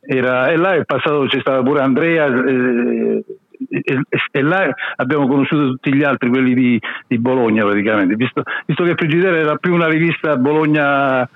[0.00, 3.24] era, e là è passato, c'è stato pure Andrea eh,
[3.68, 4.00] e,
[4.32, 8.94] e, là abbiamo conosciuto tutti gli altri, quelli di, di Bologna praticamente, visto, visto che
[8.96, 11.28] Frigidaire era più una rivista Bologna,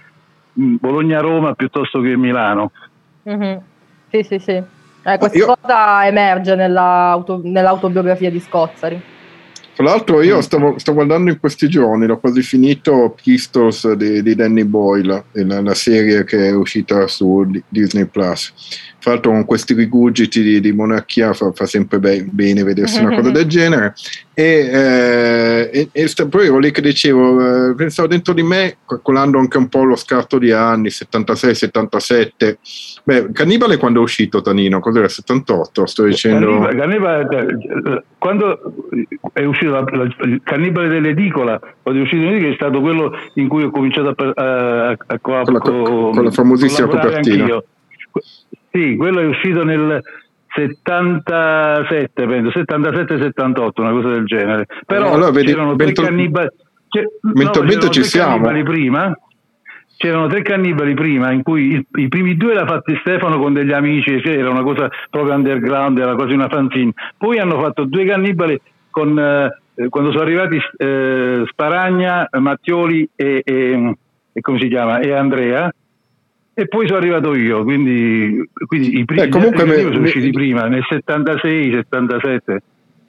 [0.53, 2.73] Bologna-Roma piuttosto che Milano.
[3.29, 3.57] Mm-hmm.
[4.11, 4.53] Sì, sì, sì.
[5.07, 5.47] Eh, questa Io...
[5.47, 9.12] cosa emerge nell'auto, nell'autobiografia di Scozzari.
[9.74, 14.37] Tra l'altro io stavo, sto guardando in questi giorni, l'ho quasi finito Pistols di, di
[14.37, 18.52] Danny Boyle, la, la, serie che è uscita su Disney Plus.
[19.05, 23.17] Tra l'altro con questi rigugiti di, di monarchia fa, fa sempre be- bene vedersi una
[23.17, 23.93] cosa del genere.
[24.33, 28.79] E, eh, e, e sta, poi ero lì che dicevo, eh, pensavo dentro di me,
[28.87, 32.57] calcolando anche un po' lo scarto di anni, 76-77.
[33.05, 34.81] Beh, Cannibale quando è uscito Tanino?
[34.81, 35.07] Cos'era?
[35.07, 35.85] 78?
[35.85, 36.61] Sto dicendo...
[36.61, 38.59] Cannibale, Cannibale quando
[39.35, 43.49] è uscito la, la, il Cannibale dell'edicola, quando è uscito l'edicola è stato quello in
[43.49, 47.43] cui ho cominciato a, a, a, a con, la, con la famosissima copertina.
[47.43, 47.64] Anch'io.
[48.74, 50.02] Sì, quello è uscito nel
[50.52, 54.66] 77, penso, 77-78, una cosa del genere.
[54.84, 56.48] Però allora, vedi, c'erano tre cannibali.
[57.20, 58.50] mentalmente no, ci siamo.
[58.64, 59.16] Prima,
[59.96, 63.70] c'erano tre cannibali prima, in cui il, i primi due l'ha fatti Stefano con degli
[63.70, 66.90] amici, cioè era una cosa proprio underground, era quasi una fanzine.
[67.16, 68.60] Poi hanno fatto due cannibali
[68.90, 73.96] con, eh, quando sono arrivati eh, Sparagna, Mattioli e, e,
[74.32, 74.98] e, come si chiama?
[74.98, 75.70] e Andrea
[76.55, 80.69] e poi sono arrivato io, quindi, quindi i primi eh, comunque me, sono usciti prima,
[80.69, 82.62] nel 76, 77.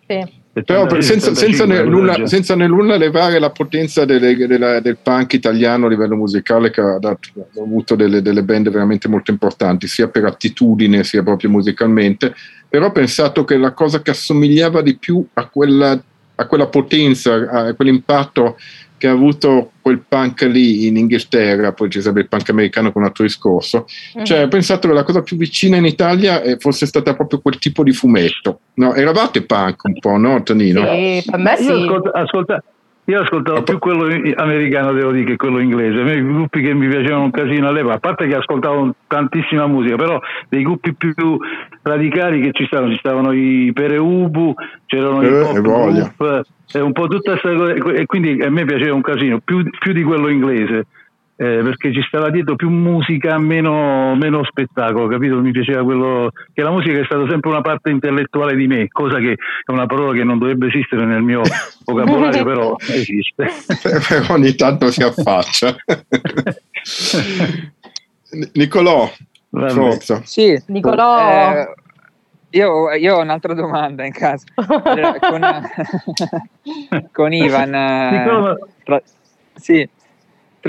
[0.08, 0.44] Sì.
[0.64, 5.86] Però senza, senza, ne, nulla, senza nulla levare la potenza delle, della, del punk italiano
[5.86, 10.08] a livello musicale che ha, dato, ha avuto delle, delle, band veramente molto importanti, sia
[10.08, 12.34] per attitudine sia proprio musicalmente,
[12.70, 16.02] però ho pensato che la cosa che assomigliava di più a quella,
[16.36, 18.56] a quella potenza, a quell'impatto
[19.06, 23.04] che ha avuto quel punk lì in Inghilterra, poi ci sarebbe il punk americano con
[23.04, 23.86] un altro discorso.
[24.16, 24.26] Mm-hmm.
[24.26, 27.84] Cioè, ho pensato che la cosa più vicina in Italia fosse stata proprio quel tipo
[27.84, 28.62] di fumetto.
[28.76, 30.82] No, eravate punk un po', no, Tonino?
[30.92, 31.70] Sì, per me sì.
[31.70, 32.64] Ascolta, ascolta,
[33.08, 36.00] io ascoltavo più quello americano, devo dire, che quello inglese.
[36.00, 39.68] A me i gruppi che mi piacevano un casino all'epoca, a parte che ascoltavo tantissima
[39.68, 41.14] musica, però dei gruppi più
[41.84, 44.56] radicali che ci stavano, ci stavano i Pereubu,
[44.88, 48.66] c'erano eh, i pop group, e un po' tutta questa cosa, e quindi a me
[48.66, 50.88] piaceva un casino, più, più di quello inglese
[51.38, 55.42] eh, perché ci stava dietro più musica, meno, meno, spettacolo, capito?
[55.42, 59.18] Mi piaceva quello che la musica è stata sempre una parte intellettuale di me, cosa
[59.18, 61.42] che è una parola che non dovrebbe esistere nel mio
[61.84, 63.50] vocabolario, però esiste.
[64.30, 65.76] Ogni tanto si affaccia.
[68.54, 69.12] Nicolò,
[69.50, 70.22] forza.
[70.24, 71.20] Sì, Nicolò.
[71.20, 71.74] Eh,
[72.52, 74.46] io, io, ho un'altra domanda in caso.
[74.56, 75.42] Allora, con,
[77.12, 77.74] con Ivan.
[77.76, 79.02] Eh, tra,
[79.54, 79.88] sì,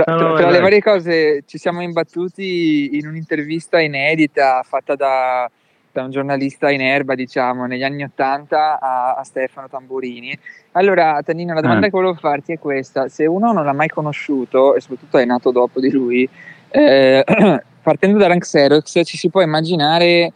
[0.02, 5.50] tra, tra, tra le varie cose ci siamo imbattuti in un'intervista inedita fatta da,
[5.90, 10.38] da un giornalista in erba, diciamo, negli anni Ottanta a, a, Stefano Tamburini.
[10.72, 11.90] Allora, Tannino, la domanda eh.
[11.90, 15.50] che volevo farti è questa: se uno non l'ha mai conosciuto, e soprattutto è nato
[15.50, 16.28] dopo di lui,
[16.68, 17.24] eh,
[17.82, 20.30] partendo da Rank Xerox, ci si può immaginare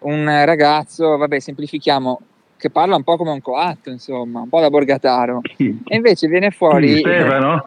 [0.00, 2.20] un ragazzo, vabbè, semplifichiamo,
[2.56, 5.40] che parla un po' come un coatto, insomma, un po' da Borgataro.
[5.56, 6.98] E invece viene fuori...
[6.98, 7.64] Stefano?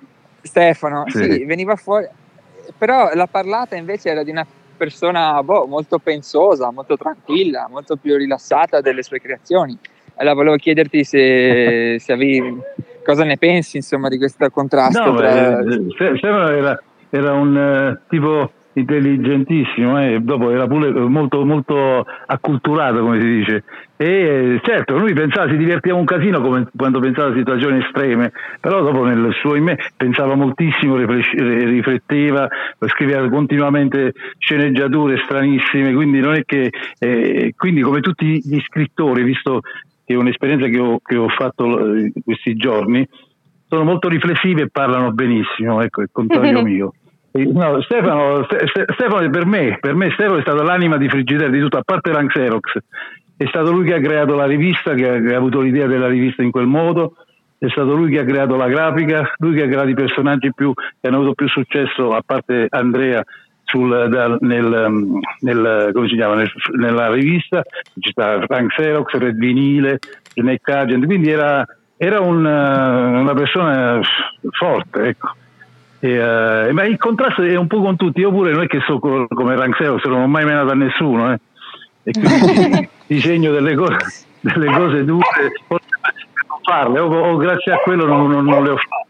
[0.48, 1.24] Stefano, sì.
[1.24, 2.08] sì, veniva fuori,
[2.76, 4.46] però la parlata invece era di una
[4.76, 9.78] persona boh, molto pensosa, molto tranquilla, molto più rilassata delle sue creazioni.
[10.16, 12.58] Allora volevo chiederti se, se avevi,
[13.04, 15.12] cosa ne pensi insomma di questo contrasto.
[15.12, 15.60] No, tra...
[15.60, 20.20] eh, Stefano era, era un uh, tipo intelligentissimo eh?
[20.22, 23.64] dopo era pure molto, molto acculturato come si dice
[23.98, 28.82] e certo lui pensava si divertiva un casino come quando pensava a situazioni estreme però
[28.82, 32.48] dopo nel suo in me pensava moltissimo rifletteva
[32.88, 36.70] scriveva continuamente sceneggiature stranissime quindi non è che
[37.00, 39.62] eh, quindi come tutti gli scrittori visto
[40.06, 43.08] che è un'esperienza che ho, che ho fatto in questi giorni
[43.68, 46.94] sono molto riflessivi e parlano benissimo, ecco, il contrario mio.
[47.46, 51.78] No, Stefano, Stefano per, me, per me Stefano è stato l'anima di Frigidaire di tutto,
[51.78, 52.78] a parte l'Anxerox.
[53.38, 56.08] È stato lui che ha creato la rivista, che ha, che ha avuto l'idea della
[56.08, 57.16] rivista in quel modo,
[57.60, 60.74] è stato lui che ha creato la grafica, lui che ha creato i personaggi più,
[60.74, 63.24] che hanno avuto più successo, a parte Andrea,
[63.64, 67.62] sul, da, nel, nel, chiama, nel, nella rivista,
[68.00, 70.00] ci sta Frank Xerox, Red Vinile,
[70.34, 71.66] Snake Agent, quindi era,
[71.98, 74.00] era un, una persona
[74.52, 75.36] forte, ecco.
[76.00, 78.80] E, uh, ma il contrasto è un po' con tutti, io pure non è che
[78.86, 81.40] so come Ranxeo, se non ho mai menato a nessuno, eh.
[82.04, 85.88] e quindi disegno delle cose, delle cose dure, forse
[86.48, 89.06] non farle, o, o, grazie a quello non, non, non le ho fatte.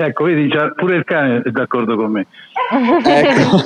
[0.00, 2.26] Ecco, vedi, pure il cane è d'accordo con me.
[3.04, 3.62] ecco.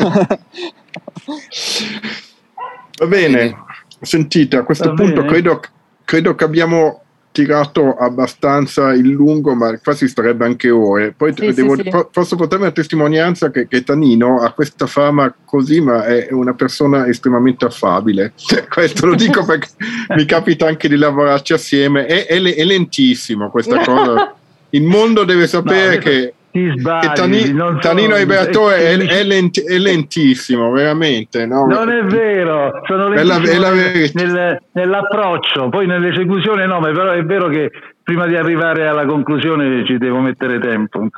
[2.99, 3.64] Va bene,
[4.01, 5.61] sentite, a questo Va punto credo,
[6.05, 7.03] credo che abbiamo
[7.33, 11.12] tirato abbastanza in lungo, ma qua si starebbe anche ore.
[11.16, 12.07] Poi sì, devo, sì, sì.
[12.12, 17.07] posso portare una testimonianza che, che, Tanino ha questa fama così, ma è una persona
[17.07, 18.35] estremamente affabile.
[18.68, 19.68] Questo lo dico perché
[20.14, 22.07] mi capita anche di lavorarci assieme.
[22.07, 24.35] È, è, è lentissimo questa cosa.
[24.70, 29.64] Il mondo deve sapere no, che ti sbagli, che Tani, Tanino Ibertore è, è, lent,
[29.64, 31.46] è, lentissimo, veramente.
[31.46, 31.64] No?
[31.64, 33.70] Non è vero, sono lentissimo
[34.12, 37.70] nel, nell'approccio, poi nell'esecuzione no, ma però è vero che
[38.03, 41.00] prima di arrivare alla conclusione ci devo mettere tempo.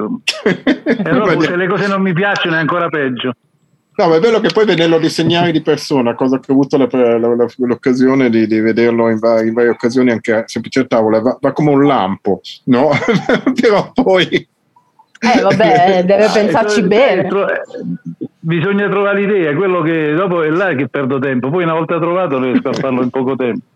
[0.44, 3.32] e allora, se le cose non mi piacciono è ancora peggio.
[3.96, 6.88] No, ma è bello che poi vederlo disegnare di persona, cosa che ho avuto la,
[6.90, 11.38] la, l'occasione di, di vederlo in, vari, in, varie occasioni anche a semplice tavola, va,
[11.40, 12.90] va come un lampo, no?
[13.60, 14.48] Però poi
[15.36, 17.28] eh vabbè, deve pensarci eh, bene.
[18.38, 22.38] Bisogna trovare l'idea, quello che dopo è là che perdo tempo, poi una volta trovato
[22.38, 23.64] riesco a farlo in poco tempo.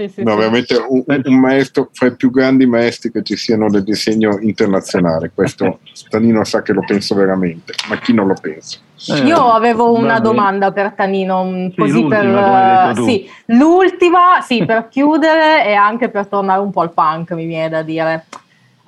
[0.00, 0.36] Sì, sì, no, sì.
[0.38, 5.30] veramente un, un, maestro fra i più grandi maestri che ci siano del disegno internazionale.
[5.34, 8.78] Questo Tanino sa che lo penso veramente, ma chi non lo pensa?
[9.08, 15.74] Eh, Io avevo una domanda per Tanino, così per sì, l'ultima, sì, per chiudere e
[15.74, 18.24] anche per tornare un po' al punk, mi viene da dire.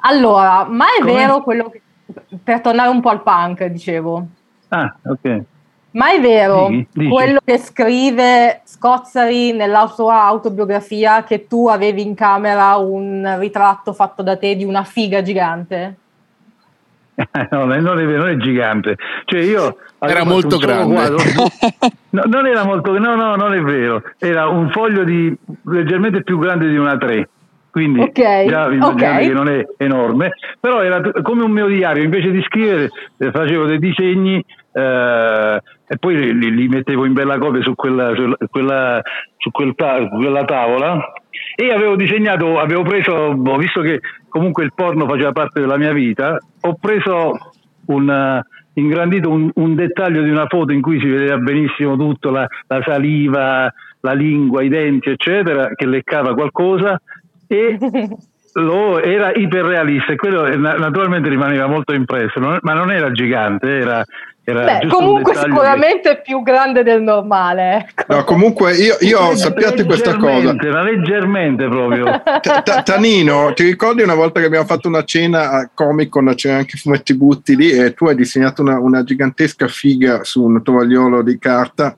[0.04, 1.12] Allora, ma è Come?
[1.12, 1.80] vero quello che...
[2.42, 4.26] Per tornare un po' al punk, dicevo.
[4.68, 5.42] Ah, ok.
[5.92, 7.08] Ma è vero Dici.
[7.08, 14.22] quello che scrive Scozzari nella sua autobiografia che tu avevi in camera un ritratto fatto
[14.22, 15.96] da te di una figa gigante?
[17.50, 18.96] no, non è vero, non è gigante.
[19.26, 20.94] Cioè io era molto grande.
[20.94, 21.16] Quadro,
[22.10, 24.02] no, non era molto, no, no, non è vero.
[24.18, 25.34] Era un foglio di
[25.64, 27.28] leggermente più grande di una 3
[27.72, 29.28] quindi okay, già vi okay.
[29.28, 33.64] che non è enorme, però era come un mio diario, invece di scrivere eh, facevo
[33.64, 39.00] dei disegni eh, e poi li, li, mettevo in bella copia su quella, su quella,
[39.38, 41.12] su quel ta- quella tavola
[41.54, 45.94] e avevo disegnato, avevo preso, ho visto che comunque il porno faceva parte della mia
[45.94, 47.52] vita, ho preso
[47.86, 48.42] un
[48.74, 52.82] ingrandito un, un, dettaglio di una foto in cui si vedeva benissimo tutto, la, la
[52.84, 57.00] saliva, la lingua, i denti, eccetera, che leccava qualcosa
[57.52, 57.78] e
[58.54, 64.04] lo, era iperrealista e quello naturalmente rimaneva molto impresso, ma non era gigante, era,
[64.44, 66.20] era Beh, comunque sicuramente che...
[66.22, 67.86] più grande del normale.
[67.96, 68.14] Ecco.
[68.14, 70.54] No, comunque io, io sappiate questa cosa.
[70.54, 72.20] Ma leggermente proprio.
[72.84, 76.76] Tanino, ti ricordi una volta che abbiamo fatto una cena a Comic Con, c'era anche
[76.76, 81.38] fumetti butti lì e tu hai disegnato una, una gigantesca figa su un tovagliolo di
[81.38, 81.96] carta.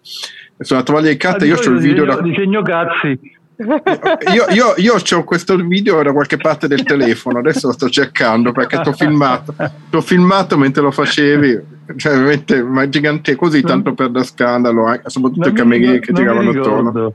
[0.57, 2.23] Su una tovaglia di carta, ah, io ho il video disegno, da...
[2.23, 3.19] disegno cazzi
[3.57, 8.51] io, io, io ho questo video da qualche parte del telefono, adesso lo sto cercando
[8.51, 9.55] perché ti ho filmato,
[9.91, 11.61] t'ho filmato mentre lo facevi,
[11.97, 16.51] cioè veramente ma gigante così, tanto per da scandalo, eh, soprattutto i camerieri che giravano
[16.51, 17.15] attorno.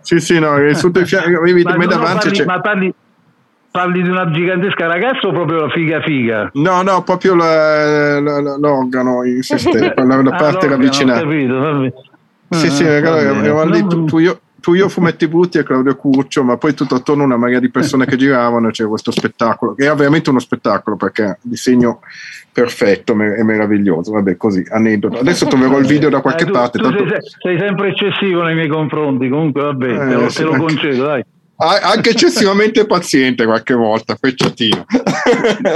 [0.00, 2.94] Sì, sì, no, sotto i fianchi, ma, me davanti parli, ma parli,
[3.70, 6.50] parli, di una gigantesca ragazza o proprio la figa figa?
[6.54, 11.24] No, no, proprio la, la, la, l'organo in sé stesso, la, ah, parte ah, ravvicinata.
[12.50, 16.56] Sì, sì, eravamo lì tu, tu, io, tu io fumetti brutti e Claudio Curcio, ma
[16.56, 20.30] poi tutto attorno una marea di persone che giravano, c'era questo spettacolo, che era veramente
[20.30, 22.00] uno spettacolo perché il disegno
[22.52, 24.12] perfetto e meraviglioso.
[24.12, 25.18] Vabbè, così, aneddoto.
[25.18, 26.78] Adesso troverò il video da qualche eh, tu, parte.
[26.78, 27.08] Tu tanto...
[27.08, 30.56] sei, sei, sempre eccessivo nei miei confronti, comunque vabbè, eh, te, lo, sì, te lo
[30.56, 31.24] concedo, dai
[31.60, 34.84] anche eccessivamente paziente qualche volta, fecciatino.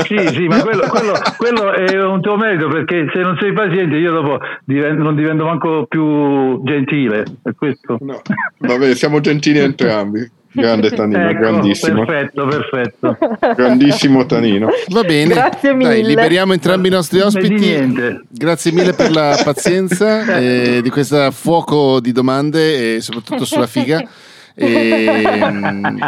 [0.04, 3.96] Sì, sì, ma quello, quello, quello, è un tuo merito perché se non sei paziente
[3.96, 7.24] io dopo divento, non divento manco più gentile.
[7.42, 7.98] È questo.
[8.00, 8.20] No,
[8.58, 10.40] vabbè, siamo gentili entrambi.
[10.54, 12.04] Grande Tanino, ecco, grandissimo.
[12.04, 13.18] Perfetto, perfetto.
[13.56, 14.68] Grandissimo Tanino.
[14.88, 15.32] Va bene.
[15.32, 15.88] Grazie mille.
[15.88, 18.22] Dai, liberiamo entrambi i nostri ospiti.
[18.28, 24.06] Grazie mille per la pazienza eh, di questo fuoco di domande e soprattutto sulla figa.
[24.54, 25.22] e,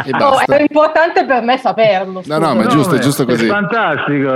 [0.05, 2.21] e Oh, è importante per me saperlo.
[2.25, 2.53] No, no, scusa.
[2.53, 3.45] ma è giusto, è giusto così.
[3.45, 4.29] È fantastico.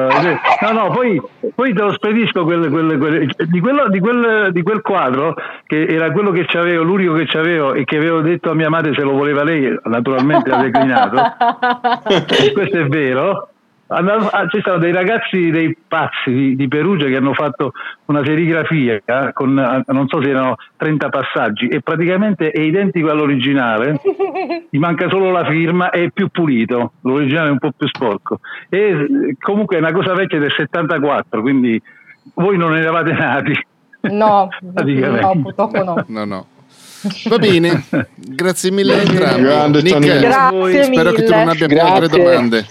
[0.62, 1.22] No, no, poi,
[1.56, 5.36] poi te lo spedisco quelle- quelle- quelle- di, quello- di quel, di quel quadro
[5.66, 8.94] che era quello che c'avevo, l'unico che c'avevo e che avevo detto a mia madre
[8.94, 11.18] se lo voleva lei, naturalmente ha declinato.
[12.40, 13.50] E questo è vero.
[13.92, 17.72] Andavo- ah, ci sono dei ragazzi, dei pazzi di, di Perugia che hanno fatto
[18.06, 23.10] una serigrafia eh, con eh, non so se erano 30 passaggi e praticamente è identico
[23.10, 24.00] all'originale,
[24.70, 28.42] gli manca solo la firma e è più pulito, l'originale è un po' più sporco.
[28.70, 31.82] E eh, comunque è una cosa vecchia del 74, quindi
[32.36, 33.66] voi non eravate nati.
[34.02, 36.06] No, no, purtroppo no.
[36.08, 36.46] No, no.
[37.28, 37.86] Va bene,
[38.16, 39.42] grazie mille a entrambi.
[39.42, 40.20] Grande Nick.
[40.20, 42.66] Grazie spero che tu non abbia più altre domande.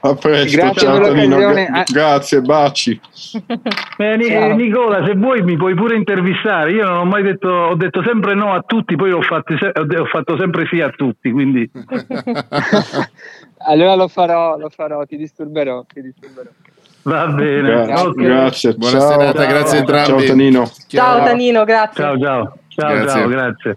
[0.00, 1.38] A presto, Grazie ciao per Tonino.
[1.38, 1.66] l'occasione.
[1.66, 3.00] Gra- Grazie, baci.
[4.00, 4.54] Eh, Ciao.
[4.54, 6.70] Nicola, se vuoi mi puoi pure intervistare.
[6.70, 9.72] Io non ho mai detto, ho detto sempre no a tutti, poi ho, fatti se-
[9.74, 11.32] ho fatto sempre sì a tutti.
[11.32, 11.68] Quindi
[13.66, 16.48] Allora lo farò, lo farò, ti disturberò, ti disturberò.
[17.02, 17.84] va bene.
[17.86, 18.14] Gra- Ok.
[18.22, 19.08] Grazie, Buona ciao.
[19.10, 20.06] serata, grazie a entrambi.
[20.06, 20.70] Ciao Tonino.
[20.86, 22.02] Ciao Danino, grazie.
[22.04, 22.52] Ciao, ciao.
[22.68, 23.08] Ciao, Grazie.
[23.20, 23.76] ciao, grazie.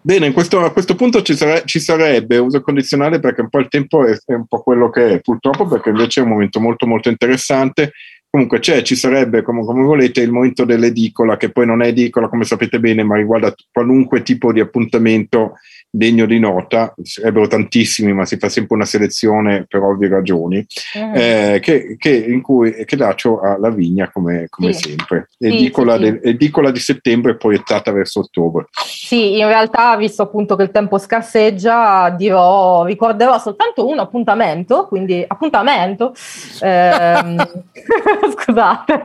[0.00, 3.60] Bene, in questo- a questo punto ci, sare- ci sarebbe uso condizionale perché un po'
[3.60, 6.60] il tempo è, è un po' quello che è, purtroppo perché invece è un momento
[6.60, 7.92] molto molto interessante.
[8.30, 12.28] Comunque c'è, ci sarebbe come, come volete il momento dell'edicola, che poi non è edicola
[12.28, 15.54] come sapete bene, ma riguarda qualunque tipo di appuntamento
[15.98, 21.12] degno di nota, sarebbero tantissimi, ma si fa sempre una selezione per ovvie ragioni, Mhm.
[21.14, 24.90] eh, che, che- in cui, che lascio a Lavinia come, come Sì.
[24.90, 25.28] sempre.
[25.38, 26.10] Edicola, sì, sì.
[26.10, 28.66] del- edicola di settembre proiettata verso ottobre.
[28.86, 35.24] Sì, in realtà, visto appunto che il tempo scarseggia, dirò, ricorderò soltanto un appuntamento, quindi
[35.26, 36.14] appuntamento,
[36.62, 37.36] ehm,
[38.38, 39.02] scusate,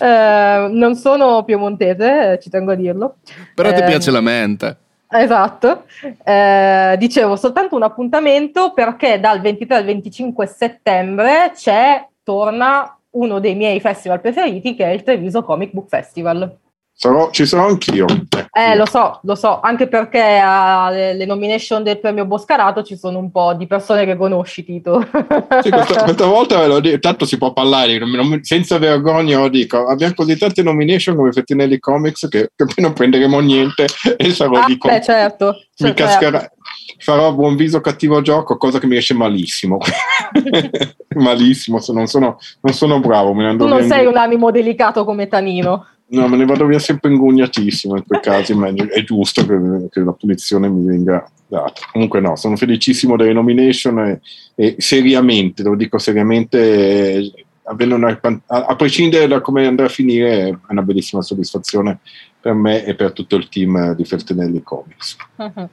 [0.00, 3.16] Eh, non sono piemontese, ci tengo a dirlo.
[3.54, 4.76] Però ti Ehm, piace la menta.
[5.14, 5.84] Esatto,
[6.24, 13.54] Eh, dicevo soltanto un appuntamento perché dal 23 al 25 settembre c'è, torna uno dei
[13.54, 16.56] miei festival preferiti che è il Treviso Comic Book Festival.
[17.02, 18.06] Sarò- ci sarò anch'io.
[18.52, 23.18] Eh, lo so, lo so, anche perché alle le nomination del premio Boscarato ci sono
[23.18, 25.00] un po' di persone che conosci, Tito.
[25.62, 29.40] Sì, questa, questa volta ve lo dico, tanto si può parlare, non- non- senza vergogna
[29.40, 33.86] lo dico, abbiamo così tante nomination come Fettinelli Comics che, che poi non prenderemo niente
[34.16, 35.46] e sarò Ah, di con- beh, certo.
[35.78, 36.02] mi certo.
[36.04, 36.52] cascherà-
[36.98, 39.78] farò buon viso cattivo gioco, cosa che mi riesce malissimo.
[41.16, 43.32] malissimo, se non sono, non sono bravo.
[43.34, 45.86] Me ne andrò Tu non sei un animo delicato come Tanino.
[46.12, 50.00] No, me ne vado via sempre ingugnatissimo in quei casi, ma è giusto che, che
[50.00, 51.80] la punizione mi venga data.
[51.90, 54.20] Comunque no, sono felicissimo delle nomination e,
[54.54, 57.32] e seriamente, lo dico seriamente,
[57.64, 62.00] una- a, a prescindere da come andrà a finire, è una bellissima soddisfazione
[62.38, 65.16] per me e per tutto il team di Feltenelli Comics.
[65.36, 65.68] Mhm.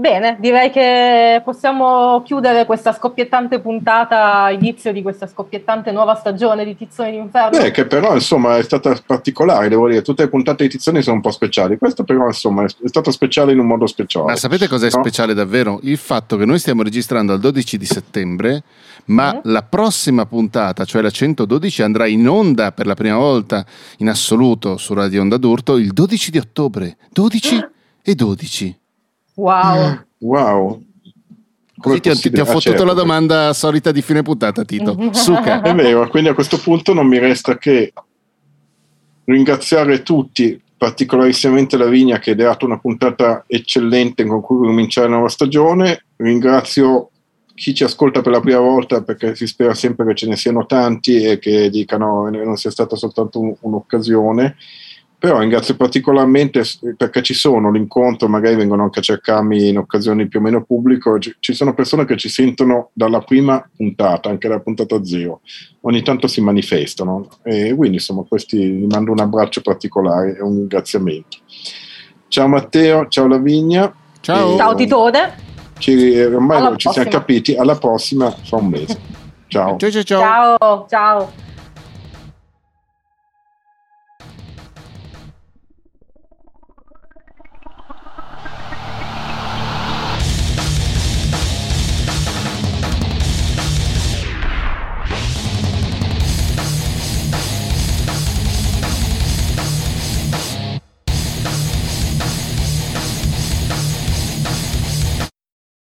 [0.00, 6.74] Bene, direi che possiamo chiudere questa scoppiettante puntata, inizio di questa scoppiettante nuova stagione di
[6.74, 7.58] Tizzone d'Inferno.
[7.58, 11.16] Beh, che però insomma è stata particolare, devo dire, tutte le puntate di Tizioni sono
[11.16, 14.24] un po' speciali, questo però insomma è stato speciale in un modo speciale.
[14.28, 15.02] Ma sapete cos'è No?
[15.02, 15.80] speciale davvero?
[15.82, 18.62] Il fatto che noi stiamo registrando al 12 di settembre,
[19.06, 19.40] ma Mhm.
[19.52, 23.66] la prossima puntata, cioè la 112, andrà in onda per la prima volta
[23.98, 26.96] in assoluto su Radio Onda d'Urto il 12 di ottobre.
[27.12, 27.62] 12
[28.02, 28.78] e 12.
[29.34, 29.98] Wow.
[30.18, 30.82] Wow.
[31.80, 34.64] Così Com'è ti, ho- ti ho Ah, fottuto certo, la domanda solita di fine puntata,
[34.64, 34.96] Tito.
[35.12, 35.62] Suca.
[35.62, 37.92] È vero, quindi a questo punto non mi resta che
[39.24, 45.14] ringraziare tutti, particolarissimamente la Vigna che ha dato una puntata eccellente con cui cominciare la
[45.14, 46.04] nuova stagione.
[46.16, 47.10] Ringrazio
[47.54, 50.64] chi ci ascolta per la prima volta perché si spera sempre che ce ne siano
[50.66, 54.56] tanti e che dicano che non sia stata soltanto un- un'occasione.
[55.20, 56.64] Però ringrazio particolarmente
[56.96, 61.18] perché ci sono l'incontro, magari vengono anche a cercarmi in occasioni più o meno pubblico,
[61.18, 65.42] ci sono persone che ci sentono dalla prima puntata, anche dalla puntata zero,
[65.82, 70.56] ogni tanto si manifestano e quindi insomma questi gli mando un abbraccio particolare e un
[70.56, 71.36] ringraziamento.
[72.28, 74.56] Ciao Matteo, ciao Lavigna, Ciao.
[74.56, 75.34] Ciao Titone.
[75.78, 77.10] ci, ormai Alla ci siamo prossima.
[77.10, 78.98] capiti, alla prossima fra un mese.
[79.48, 79.76] Ciao.
[79.78, 80.20] Ciao ciao ciao.
[80.20, 81.49] Ciao, ciao.